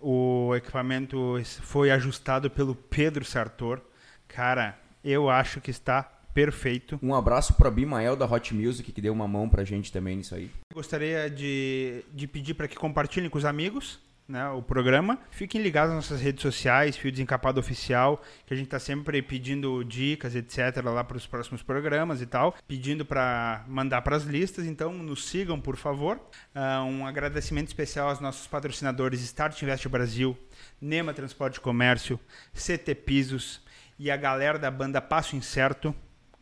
O 0.00 0.54
equipamento 0.54 1.42
foi 1.62 1.90
ajustado 1.90 2.48
pelo 2.48 2.76
Pedro 2.76 3.24
Sartor. 3.24 3.80
Cara, 4.28 4.78
eu 5.02 5.28
acho 5.28 5.60
que 5.60 5.72
está 5.72 6.04
perfeito. 6.32 7.00
Um 7.02 7.16
abraço 7.16 7.54
para 7.54 7.68
Bimael 7.68 8.14
da 8.14 8.26
Hot 8.26 8.54
Music, 8.54 8.92
que 8.92 9.02
deu 9.02 9.12
uma 9.12 9.26
mão 9.26 9.48
pra 9.48 9.64
gente 9.64 9.90
também 9.90 10.18
nisso 10.18 10.36
aí. 10.36 10.52
Gostaria 10.72 11.28
de, 11.28 12.04
de 12.14 12.28
pedir 12.28 12.54
para 12.54 12.68
que 12.68 12.76
compartilhem 12.76 13.28
com 13.28 13.38
os 13.38 13.44
amigos 13.44 13.98
né, 14.28 14.46
o 14.50 14.60
programa. 14.60 15.18
Fiquem 15.30 15.62
ligados 15.62 15.94
nas 15.94 16.04
nossas 16.04 16.20
redes 16.20 16.42
sociais, 16.42 16.96
Fio 16.96 17.10
Desencapado 17.10 17.58
Oficial, 17.58 18.22
que 18.44 18.52
a 18.52 18.56
gente 18.56 18.66
está 18.66 18.78
sempre 18.78 19.22
pedindo 19.22 19.82
dicas, 19.82 20.34
etc., 20.36 20.84
lá 20.84 21.02
para 21.02 21.16
os 21.16 21.26
próximos 21.26 21.62
programas 21.62 22.20
e 22.20 22.26
tal, 22.26 22.54
pedindo 22.68 23.06
para 23.06 23.64
mandar 23.66 24.02
para 24.02 24.16
as 24.16 24.24
listas. 24.24 24.66
Então, 24.66 24.92
nos 24.92 25.26
sigam, 25.26 25.58
por 25.58 25.76
favor. 25.76 26.20
Uh, 26.54 26.84
um 26.84 27.06
agradecimento 27.06 27.68
especial 27.68 28.10
aos 28.10 28.20
nossos 28.20 28.46
patrocinadores 28.46 29.22
Start 29.22 29.62
Invest 29.62 29.88
Brasil, 29.88 30.36
Nema 30.78 31.14
Transporte 31.14 31.56
e 31.56 31.60
Comércio, 31.60 32.20
CT 32.52 32.94
Pisos 32.96 33.62
e 33.98 34.10
a 34.10 34.16
galera 34.16 34.58
da 34.58 34.70
banda 34.70 35.00
Passo 35.00 35.36
Incerto. 35.36 35.94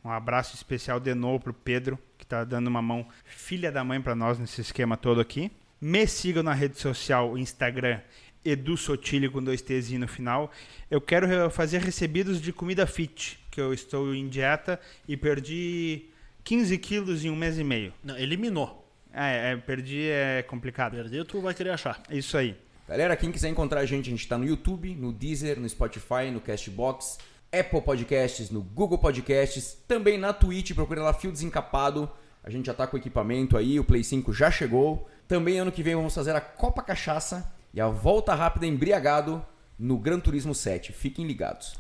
Um 0.05 0.11
abraço 0.11 0.55
especial 0.57 0.99
de 0.99 1.15
novo 1.15 1.45
para 1.45 1.51
o 1.51 1.55
Pedro, 1.55 1.99
que 2.19 2.25
está 2.25 2.43
dando 2.43 2.67
uma 2.67 2.83
mão 2.83 3.07
filha 3.25 3.71
da 3.71 3.85
mãe 3.85 4.01
para 4.01 4.15
nós 4.15 4.39
nesse 4.39 4.61
esquema 4.61 4.97
todo 4.97 5.21
aqui. 5.21 5.53
Me 5.87 6.05
sigam 6.05 6.43
na 6.43 6.53
rede 6.53 6.81
social, 6.81 7.39
Instagram, 7.39 8.01
Edu 8.45 8.77
Sotile 8.77 9.29
com 9.29 9.41
dois 9.41 9.63
T's 9.63 9.89
no 9.93 10.09
final. 10.09 10.51
Eu 10.91 11.01
quero 11.01 11.49
fazer 11.49 11.81
recebidos 11.81 12.43
de 12.43 12.53
comida 12.53 12.89
fit, 12.89 13.39
que 13.53 13.61
eu 13.61 13.73
estou 13.73 14.13
em 14.13 14.29
dieta 14.29 14.81
e 15.07 15.17
perdi 15.17 16.07
15 16.43 16.77
quilos 16.79 17.25
em 17.25 17.31
um 17.31 17.37
mês 17.37 17.57
e 17.57 17.63
meio. 17.63 17.95
Não, 18.03 18.19
eliminou. 18.19 18.85
É, 19.15 19.53
é, 19.53 19.57
perdi 19.59 20.09
é 20.09 20.43
complicado. 20.43 20.97
Perder 20.97 21.25
tu 21.25 21.41
vai 21.41 21.55
querer 21.55 21.71
achar. 21.71 22.03
Isso 22.11 22.37
aí. 22.37 22.57
Galera, 22.89 23.15
quem 23.15 23.31
quiser 23.31 23.49
encontrar 23.51 23.79
a 23.79 23.87
gente, 23.87 24.09
a 24.09 24.11
gente 24.11 24.23
está 24.23 24.37
no 24.37 24.45
YouTube, 24.45 24.93
no 24.97 25.13
Deezer, 25.13 25.61
no 25.61 25.69
Spotify, 25.69 26.33
no 26.33 26.41
Castbox, 26.41 27.19
Apple 27.57 27.81
Podcasts, 27.81 28.51
no 28.51 28.61
Google 28.61 28.99
Podcasts, 28.99 29.79
também 29.87 30.19
na 30.19 30.33
Twitch, 30.33 30.75
procura 30.75 31.01
lá 31.01 31.13
Fio 31.13 31.31
Desencapado. 31.31 32.11
A 32.47 32.51
gente 32.51 32.67
já 32.67 32.73
está 32.73 32.87
com 32.87 32.97
o 32.97 33.01
equipamento 33.01 33.57
aí, 33.57 33.81
o 33.81 33.85
Play 33.85 34.05
5 34.05 34.33
já 34.33 34.53
chegou. 34.53 35.11
Também 35.27 35.59
ano 35.59 35.73
que 35.73 35.83
vem 35.83 35.97
vamos 35.97 36.15
fazer 36.15 36.37
a 36.37 36.41
Copa 36.41 36.81
Cachaça 36.81 37.53
e 37.75 37.81
a 37.81 37.89
volta 37.89 38.37
rápida 38.37 38.67
embriagado 38.67 39.45
no 39.77 39.99
Gran 39.99 40.21
Turismo 40.21 40.55
7. 40.55 40.93
Fiquem 40.93 41.27
ligados. 41.27 41.77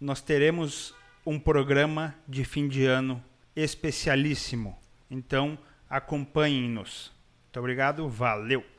Nós 0.00 0.20
teremos 0.20 0.92
um 1.24 1.38
programa 1.38 2.16
de 2.26 2.44
fim 2.44 2.66
de 2.66 2.84
ano 2.84 3.22
especialíssimo. 3.54 4.76
Então, 5.08 5.56
acompanhem-nos. 5.88 7.12
Muito 7.44 7.60
obrigado, 7.60 8.08
valeu! 8.08 8.77